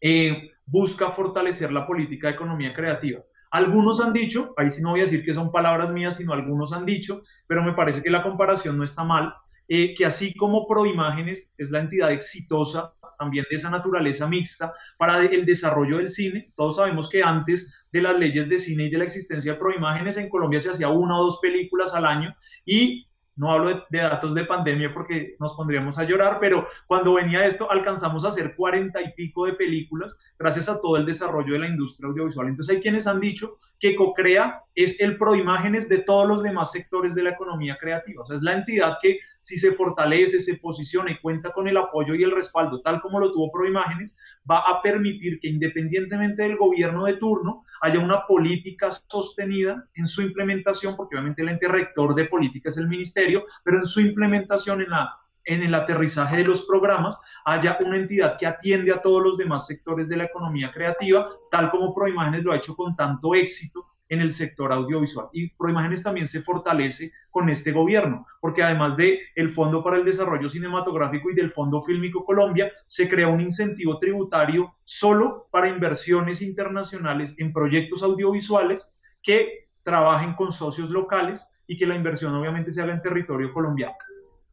eh, 0.00 0.52
busca 0.64 1.10
fortalecer 1.10 1.70
la 1.72 1.86
política 1.86 2.28
de 2.28 2.34
economía 2.34 2.72
creativa. 2.72 3.20
Algunos 3.50 4.00
han 4.00 4.12
dicho, 4.12 4.52
ahí 4.56 4.70
sí 4.70 4.82
no 4.82 4.90
voy 4.90 5.00
a 5.00 5.04
decir 5.04 5.24
que 5.24 5.34
son 5.34 5.50
palabras 5.50 5.90
mías, 5.90 6.16
sino 6.16 6.32
algunos 6.32 6.72
han 6.72 6.84
dicho, 6.84 7.22
pero 7.46 7.62
me 7.62 7.72
parece 7.72 8.02
que 8.02 8.10
la 8.10 8.22
comparación 8.22 8.76
no 8.76 8.84
está 8.84 9.04
mal, 9.04 9.34
eh, 9.68 9.94
que 9.94 10.06
así 10.06 10.34
como 10.34 10.66
Proimágenes 10.66 11.52
es 11.58 11.70
la 11.70 11.80
entidad 11.80 12.12
exitosa 12.12 12.94
también 13.18 13.44
de 13.50 13.56
esa 13.56 13.68
naturaleza 13.68 14.28
mixta 14.28 14.72
para 14.96 15.18
el 15.24 15.44
desarrollo 15.44 15.98
del 15.98 16.08
cine, 16.08 16.52
todos 16.54 16.76
sabemos 16.76 17.08
que 17.08 17.22
antes 17.22 17.72
de 17.92 18.02
las 18.02 18.16
leyes 18.16 18.48
de 18.48 18.58
cine 18.58 18.84
y 18.84 18.90
de 18.90 18.98
la 18.98 19.04
existencia 19.04 19.52
de 19.52 19.58
Proimágenes 19.58 20.16
en 20.16 20.28
Colombia 20.28 20.60
se 20.60 20.70
hacía 20.70 20.88
una 20.88 21.18
o 21.18 21.24
dos 21.24 21.38
películas 21.42 21.94
al 21.94 22.06
año 22.06 22.34
y 22.64 23.07
no 23.38 23.52
hablo 23.52 23.86
de, 23.88 23.98
datos 23.98 24.34
de 24.34 24.44
pandemia 24.44 24.92
porque 24.92 25.36
nos 25.38 25.54
pondríamos 25.54 25.96
a 25.98 26.04
llorar, 26.04 26.38
pero 26.40 26.68
cuando 26.86 27.14
venía 27.14 27.46
esto 27.46 27.70
alcanzamos 27.70 28.24
a 28.24 28.28
hacer 28.28 28.54
cuarenta 28.56 29.00
y 29.00 29.12
pico 29.12 29.46
de 29.46 29.54
películas 29.54 30.14
gracias 30.38 30.68
a 30.68 30.80
todo 30.80 30.96
el 30.96 31.06
desarrollo 31.06 31.52
de 31.54 31.60
la 31.60 31.68
industria 31.68 32.08
audiovisual. 32.08 32.48
Entonces 32.48 32.76
hay 32.76 32.82
quienes 32.82 33.06
han 33.06 33.20
dicho 33.20 33.58
que 33.78 33.94
CoCrea 33.94 34.62
es 34.74 35.00
el 35.00 35.16
proimágenes 35.16 35.88
de 35.88 35.98
todos 35.98 36.26
los 36.28 36.42
demás 36.42 36.72
sectores 36.72 37.14
de 37.14 37.22
la 37.22 37.30
economía 37.30 37.78
creativa. 37.80 38.22
O 38.22 38.26
sea, 38.26 38.36
es 38.36 38.42
la 38.42 38.54
entidad 38.54 38.98
que 39.00 39.20
si 39.40 39.56
se 39.56 39.72
fortalece, 39.72 40.40
se 40.40 40.56
posiciona 40.56 41.12
y 41.12 41.20
cuenta 41.20 41.52
con 41.52 41.68
el 41.68 41.76
apoyo 41.76 42.14
y 42.14 42.22
el 42.22 42.32
respaldo, 42.32 42.82
tal 42.82 43.00
como 43.00 43.20
lo 43.20 43.32
tuvo 43.32 43.52
Proimágenes, 43.52 44.14
va 44.50 44.58
a 44.58 44.82
permitir 44.82 45.38
que 45.40 45.48
independientemente 45.48 46.42
del 46.42 46.56
gobierno 46.56 47.04
de 47.04 47.14
turno 47.14 47.64
haya 47.80 47.98
una 47.98 48.26
política 48.26 48.90
sostenida 48.90 49.86
en 49.94 50.06
su 50.06 50.22
implementación, 50.22 50.96
porque 50.96 51.16
obviamente 51.16 51.42
el 51.42 51.50
ente 51.50 51.68
rector 51.68 52.14
de 52.14 52.26
política 52.26 52.68
es 52.68 52.76
el 52.76 52.88
ministerio, 52.88 53.44
pero 53.64 53.78
en 53.78 53.86
su 53.86 54.00
implementación 54.00 54.82
en 54.82 54.90
la 54.90 55.18
en 55.48 55.62
el 55.62 55.74
aterrizaje 55.74 56.36
de 56.36 56.44
los 56.44 56.66
programas 56.66 57.18
haya 57.46 57.78
una 57.80 57.96
entidad 57.96 58.36
que 58.38 58.46
atiende 58.46 58.92
a 58.92 59.00
todos 59.00 59.22
los 59.22 59.38
demás 59.38 59.66
sectores 59.66 60.06
de 60.06 60.18
la 60.18 60.24
economía 60.24 60.70
creativa, 60.70 61.26
tal 61.50 61.70
como 61.70 61.94
Proimágenes 61.94 62.44
lo 62.44 62.52
ha 62.52 62.56
hecho 62.56 62.76
con 62.76 62.94
tanto 62.94 63.34
éxito 63.34 63.86
en 64.08 64.20
el 64.20 64.32
sector 64.32 64.72
audiovisual. 64.72 65.28
Y 65.32 65.50
Proimágenes 65.50 66.02
también 66.02 66.26
se 66.26 66.42
fortalece 66.42 67.12
con 67.30 67.48
este 67.48 67.72
gobierno, 67.72 68.26
porque 68.40 68.62
además 68.62 68.96
de 68.96 69.20
el 69.34 69.50
Fondo 69.50 69.82
para 69.82 69.96
el 69.96 70.04
Desarrollo 70.04 70.50
Cinematográfico 70.50 71.30
y 71.30 71.34
del 71.34 71.52
Fondo 71.52 71.82
Fílmico 71.82 72.24
Colombia, 72.24 72.72
se 72.86 73.08
crea 73.08 73.28
un 73.28 73.40
incentivo 73.40 73.98
tributario 73.98 74.74
solo 74.84 75.48
para 75.50 75.68
inversiones 75.68 76.42
internacionales 76.42 77.34
en 77.38 77.52
proyectos 77.52 78.02
audiovisuales 78.02 78.98
que 79.22 79.68
trabajen 79.82 80.34
con 80.34 80.52
socios 80.52 80.90
locales 80.90 81.46
y 81.66 81.78
que 81.78 81.86
la 81.86 81.96
inversión 81.96 82.34
obviamente 82.34 82.70
se 82.70 82.82
haga 82.82 82.94
en 82.94 83.02
territorio 83.02 83.52
colombiano. 83.52 83.94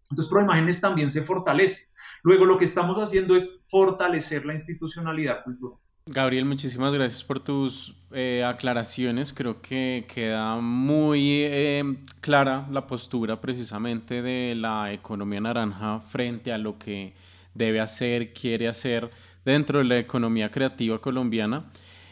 Entonces, 0.09 0.29
Proimágenes 0.29 0.79
también 0.81 1.09
se 1.09 1.21
fortalece. 1.21 1.87
Luego, 2.23 2.45
lo 2.45 2.57
que 2.57 2.65
estamos 2.65 2.97
haciendo 3.01 3.35
es 3.35 3.49
fortalecer 3.69 4.45
la 4.45 4.53
institucionalidad 4.53 5.43
cultural. 5.43 5.79
Gabriel, 6.07 6.45
muchísimas 6.45 6.93
gracias 6.93 7.23
por 7.23 7.39
tus 7.39 7.95
eh, 8.11 8.43
aclaraciones. 8.45 9.33
Creo 9.33 9.59
que 9.59 10.05
queda 10.07 10.57
muy 10.57 11.41
eh, 11.41 11.83
clara 12.21 12.67
la 12.69 12.85
postura 12.85 13.41
precisamente 13.41 14.21
de 14.21 14.53
la 14.53 14.93
economía 14.93 15.41
naranja 15.41 16.01
frente 16.01 16.53
a 16.53 16.59
lo 16.59 16.77
que 16.77 17.15
debe 17.55 17.79
hacer, 17.79 18.33
quiere 18.33 18.67
hacer 18.67 19.09
dentro 19.43 19.79
de 19.79 19.85
la 19.85 19.97
economía 19.97 20.51
creativa 20.51 21.01
colombiana. 21.01 21.71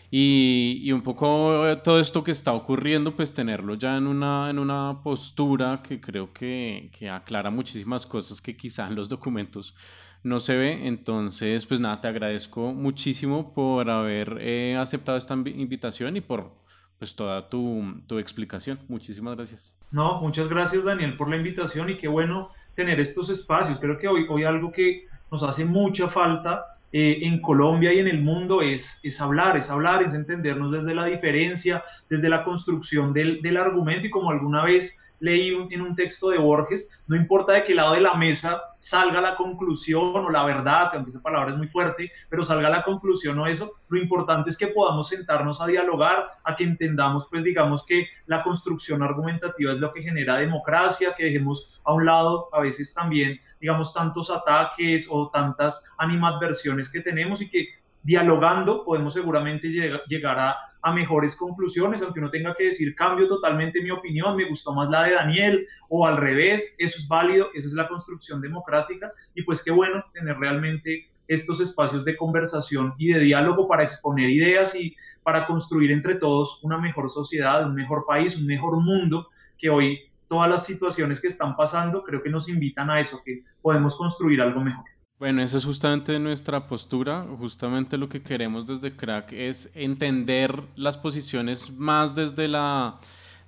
Y, 0.10 0.92
un 0.92 1.04
poco 1.04 1.68
eh, 1.68 1.76
todo 1.76 2.00
esto 2.00 2.24
que 2.24 2.32
está 2.32 2.54
ocurriendo, 2.54 3.16
pues 3.16 3.32
tenerlo 3.32 3.76
ya 3.76 3.96
en 3.98 4.08
una, 4.08 4.50
en 4.50 4.58
una 4.58 5.02
postura 5.04 5.84
que 5.88 6.02
creo 6.02 6.34
que, 6.34 6.90
aclara 7.12 7.52
muchísimas 7.52 8.08
cosas 8.08 8.42
que 8.42 8.58
quizá 8.58 8.88
en 8.88 8.96
los 8.96 9.08
documentos 9.08 9.76
no 10.24 10.40
se 10.40 10.56
ve. 10.56 10.88
Entonces, 10.88 11.66
pues 11.66 11.80
nada, 11.80 12.02
te 12.02 12.08
agradezco 12.08 12.74
muchísimo 12.74 13.54
por 13.54 13.90
haber 13.90 14.38
eh, 14.40 14.76
aceptado 14.78 15.18
esta 15.18 15.34
invitación 15.34 16.18
y 16.18 16.22
por 16.22 16.52
pues 16.98 17.16
toda 17.16 17.50
tu, 17.50 18.02
tu, 18.08 18.18
explicación. 18.18 18.80
Muchísimas 18.88 19.36
gracias. 19.36 19.74
No, 19.92 20.22
muchas 20.22 20.48
gracias 20.48 20.84
Daniel 20.84 21.18
por 21.18 21.30
la 21.30 21.36
invitación 21.36 21.90
y 21.90 21.98
qué 21.98 22.08
bueno 22.08 22.50
tener 22.76 23.00
estos 23.00 23.30
espacios. 23.30 23.80
Creo 23.80 23.98
que 23.98 24.08
hoy, 24.08 24.26
hoy 24.30 24.44
algo 24.46 24.72
que 24.72 25.06
nos 25.32 25.44
hace 25.44 25.66
mucha 25.66 26.08
falta 26.08 26.78
eh, 26.92 27.20
en 27.24 27.42
Colombia 27.42 27.94
y 27.94 28.00
en 28.00 28.08
el 28.08 28.22
mundo 28.22 28.62
es, 28.62 29.00
es 29.04 29.20
hablar, 29.20 29.58
es 29.58 29.70
hablar, 29.70 30.04
es 30.04 30.14
entendernos 30.14 30.72
desde 30.72 30.96
la 30.96 31.06
diferencia, 31.06 31.84
desde 32.10 32.30
la 32.30 32.44
construcción 32.44 33.14
del, 33.14 33.42
del 33.42 33.58
argumento 33.58 34.08
y 34.08 34.10
como 34.10 34.30
alguna 34.30 34.64
vez 34.64 34.98
leí 35.24 35.56
en 35.72 35.82
un 35.82 35.96
texto 35.96 36.32
de 36.32 36.38
Borges, 36.38 36.90
no 37.08 37.16
importa 37.16 37.54
de 37.54 37.64
qué 37.64 37.74
lado 37.74 37.94
de 37.94 38.02
la 38.02 38.14
mesa 38.16 38.62
salga 38.80 39.22
la 39.22 39.38
conclusión 39.38 40.18
o 40.18 40.30
la 40.30 40.44
verdad, 40.44 40.90
aunque 40.92 41.12
esa 41.12 41.22
palabra 41.22 41.52
es 41.52 41.58
muy 41.58 41.70
fuerte, 41.70 42.12
pero 42.28 42.44
salga 42.44 42.70
la 42.70 42.84
conclusión 42.84 43.40
o 43.40 43.48
eso, 43.48 43.72
lo 43.88 43.98
importante 43.98 44.50
es 44.50 44.58
que 44.58 44.68
podamos 44.68 45.08
sentarnos 45.08 45.62
a 45.62 45.68
dialogar, 45.68 46.30
a 46.44 46.58
que 46.58 46.66
entendamos, 46.66 47.26
pues 47.30 47.42
digamos 47.42 47.86
que 47.86 48.06
la 48.26 48.44
construcción 48.44 49.02
argumentativa 49.02 49.72
es 49.72 49.80
lo 49.80 49.94
que 49.94 50.04
genera 50.04 50.36
democracia, 50.36 51.16
que 51.16 51.24
dejemos 51.24 51.80
a 51.86 51.94
un 51.94 52.06
lado 52.06 52.50
a 52.52 52.60
veces 52.60 52.94
también, 52.94 53.40
digamos, 53.62 53.94
tantos 53.94 54.30
ataques 54.30 55.08
o 55.10 55.30
tantas 55.30 55.86
animadversiones 56.00 56.90
que 56.90 57.00
tenemos 57.00 57.42
y 57.42 57.50
que 57.50 57.70
dialogando 58.02 58.84
podemos 58.84 59.14
seguramente 59.14 59.70
llegar 59.70 60.38
a 60.38 60.73
a 60.84 60.92
mejores 60.92 61.36
conclusiones, 61.36 62.02
aunque 62.02 62.20
uno 62.20 62.30
tenga 62.30 62.54
que 62.56 62.66
decir 62.66 62.94
cambio 62.94 63.28
totalmente 63.28 63.82
mi 63.82 63.90
opinión, 63.90 64.36
me 64.36 64.48
gustó 64.50 64.74
más 64.74 64.90
la 64.90 65.04
de 65.04 65.14
Daniel 65.14 65.68
o 65.88 66.06
al 66.06 66.18
revés, 66.18 66.76
eso 66.78 66.98
es 66.98 67.08
válido, 67.08 67.48
eso 67.54 67.68
es 67.68 67.74
la 67.74 67.88
construcción 67.88 68.42
democrática 68.42 69.12
y 69.34 69.44
pues 69.44 69.64
qué 69.64 69.72
bueno 69.72 70.04
tener 70.14 70.38
realmente 70.38 71.10
estos 71.30 71.62
espacios 71.62 72.04
de 72.04 72.18
conversación 72.18 72.94
y 72.98 73.14
de 73.14 73.20
diálogo 73.20 73.66
para 73.68 73.84
exponer 73.84 74.30
ideas 74.30 74.76
y 74.76 74.94
para 75.24 75.48
construir 75.48 75.90
entre 75.90 76.16
todos 76.16 76.60
una 76.64 76.78
mejor 76.78 77.10
sociedad, 77.10 77.66
un 77.66 77.76
mejor 77.76 78.06
país, 78.06 78.36
un 78.36 78.46
mejor 78.46 78.76
mundo 78.82 79.30
que 79.58 79.70
hoy 79.70 80.00
todas 80.28 80.50
las 80.50 80.66
situaciones 80.66 81.22
que 81.22 81.28
están 81.28 81.56
pasando 81.56 82.04
creo 82.04 82.22
que 82.22 82.30
nos 82.30 82.50
invitan 82.50 82.90
a 82.90 83.00
eso, 83.00 83.22
que 83.24 83.44
podemos 83.62 83.96
construir 83.96 84.42
algo 84.42 84.60
mejor. 84.60 84.84
Bueno, 85.20 85.42
esa 85.42 85.58
es 85.58 85.66
justamente 85.66 86.20
nuestra 86.20 86.68
postura. 86.68 87.26
Justamente 87.40 87.98
lo 87.98 88.10
que 88.10 88.22
queremos 88.22 88.66
desde 88.66 88.96
Crack 88.96 89.32
es 89.32 89.70
entender 89.74 90.64
las 90.76 90.98
posiciones 90.98 91.72
más 91.72 92.14
desde 92.16 92.48
la 92.48 93.00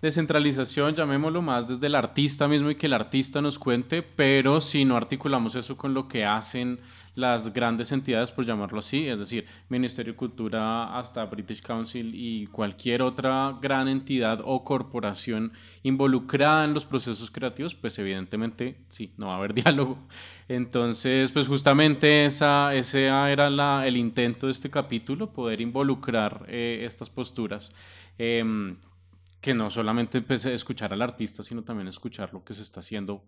descentralización, 0.06 0.96
llamémoslo 0.96 1.42
más 1.42 1.68
desde 1.68 1.88
el 1.88 1.96
artista 1.96 2.48
mismo 2.48 2.70
y 2.70 2.76
que 2.76 2.86
el 2.86 2.94
artista 2.94 3.42
nos 3.42 3.58
cuente, 3.58 4.04
pero 4.04 4.62
si 4.62 4.86
no 4.86 4.96
articulamos 4.96 5.56
eso 5.56 5.76
con 5.76 5.94
lo 5.94 6.08
que 6.08 6.24
hacen 6.24 6.80
las 7.16 7.54
grandes 7.54 7.92
entidades, 7.92 8.32
por 8.32 8.46
llamarlo 8.46 8.80
así, 8.80 9.08
es 9.08 9.18
decir, 9.18 9.46
Ministerio 9.70 10.14
de 10.14 10.18
Cultura 10.18 10.98
hasta 10.98 11.26
British 11.26 11.62
Council 11.62 12.12
y 12.14 12.48
cualquier 12.48 13.02
otra 13.02 13.58
gran 13.62 13.88
entidad 13.88 14.42
o 14.44 14.64
corporación 14.64 15.54
involucrada 15.82 16.66
en 16.66 16.74
los 16.74 16.86
procesos 16.86 17.32
creativos, 17.32 17.74
pues 17.74 17.98
evidentemente 17.98 18.76
sí, 18.90 19.12
no 19.18 19.28
va 19.28 19.34
a 19.34 19.38
haber 19.38 19.54
diálogo. 19.56 19.98
Entonces, 20.48 21.32
pues 21.32 21.48
justamente 21.48 22.26
esa, 22.26 22.76
ese 22.76 23.06
era 23.06 23.50
la, 23.50 23.88
el 23.88 23.98
intento 23.98 24.48
de 24.48 24.52
este 24.52 24.70
capítulo, 24.70 25.32
poder 25.32 25.62
involucrar 25.62 26.46
eh, 26.48 26.84
estas 26.86 27.10
posturas. 27.10 27.72
Em, 28.18 28.78
que 29.46 29.54
no 29.54 29.70
solamente 29.70 30.26
a 30.28 30.50
escuchar 30.50 30.92
al 30.92 31.04
artista, 31.04 31.44
sino 31.44 31.64
también 31.64 31.88
escuchar 31.88 32.34
lo 32.34 32.44
que 32.44 32.56
se 32.56 32.64
está 32.64 32.80
haciendo, 32.80 33.24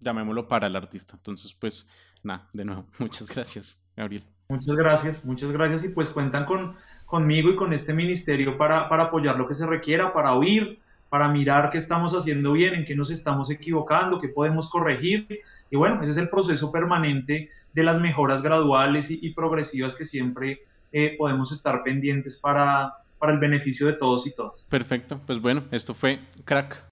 llamémoslo 0.00 0.48
para 0.48 0.66
el 0.66 0.74
artista. 0.74 1.14
Entonces, 1.14 1.54
pues, 1.54 1.88
nada, 2.24 2.48
de 2.52 2.64
nuevo, 2.64 2.86
muchas 2.98 3.30
gracias, 3.30 3.78
Gabriel. 3.96 4.24
Muchas 4.48 4.74
gracias, 4.74 5.24
muchas 5.24 5.52
gracias 5.52 5.84
y 5.84 5.90
pues 5.90 6.10
cuentan 6.10 6.44
con, 6.44 6.74
conmigo 7.06 7.50
y 7.50 7.54
con 7.54 7.72
este 7.72 7.94
ministerio 7.94 8.58
para, 8.58 8.88
para 8.88 9.04
apoyar 9.04 9.38
lo 9.38 9.46
que 9.46 9.54
se 9.54 9.64
requiera, 9.64 10.12
para 10.12 10.34
oír, 10.34 10.80
para 11.08 11.28
mirar 11.28 11.70
qué 11.70 11.78
estamos 11.78 12.14
haciendo 12.14 12.50
bien, 12.54 12.74
en 12.74 12.84
qué 12.84 12.96
nos 12.96 13.10
estamos 13.10 13.48
equivocando, 13.48 14.20
qué 14.20 14.30
podemos 14.30 14.68
corregir. 14.68 15.28
Y 15.70 15.76
bueno, 15.76 16.02
ese 16.02 16.10
es 16.10 16.18
el 16.18 16.30
proceso 16.30 16.72
permanente 16.72 17.50
de 17.72 17.82
las 17.84 18.00
mejoras 18.00 18.42
graduales 18.42 19.08
y, 19.08 19.30
progresivas 19.30 19.94
que 19.94 20.04
siempre 20.04 20.62
eh, 20.90 21.14
podemos 21.16 21.52
estar 21.52 21.84
pendientes 21.84 22.36
para, 22.36 23.03
para 23.18 23.32
el 23.32 23.38
beneficio 23.38 23.86
de 23.86 23.94
todos 23.94 24.26
y 24.26 24.34
todas. 24.34 24.66
Perfecto, 24.70 25.20
pues 25.26 25.40
bueno, 25.40 25.64
esto 25.70 25.94
fue 25.94 26.20
Crack. 26.44 26.84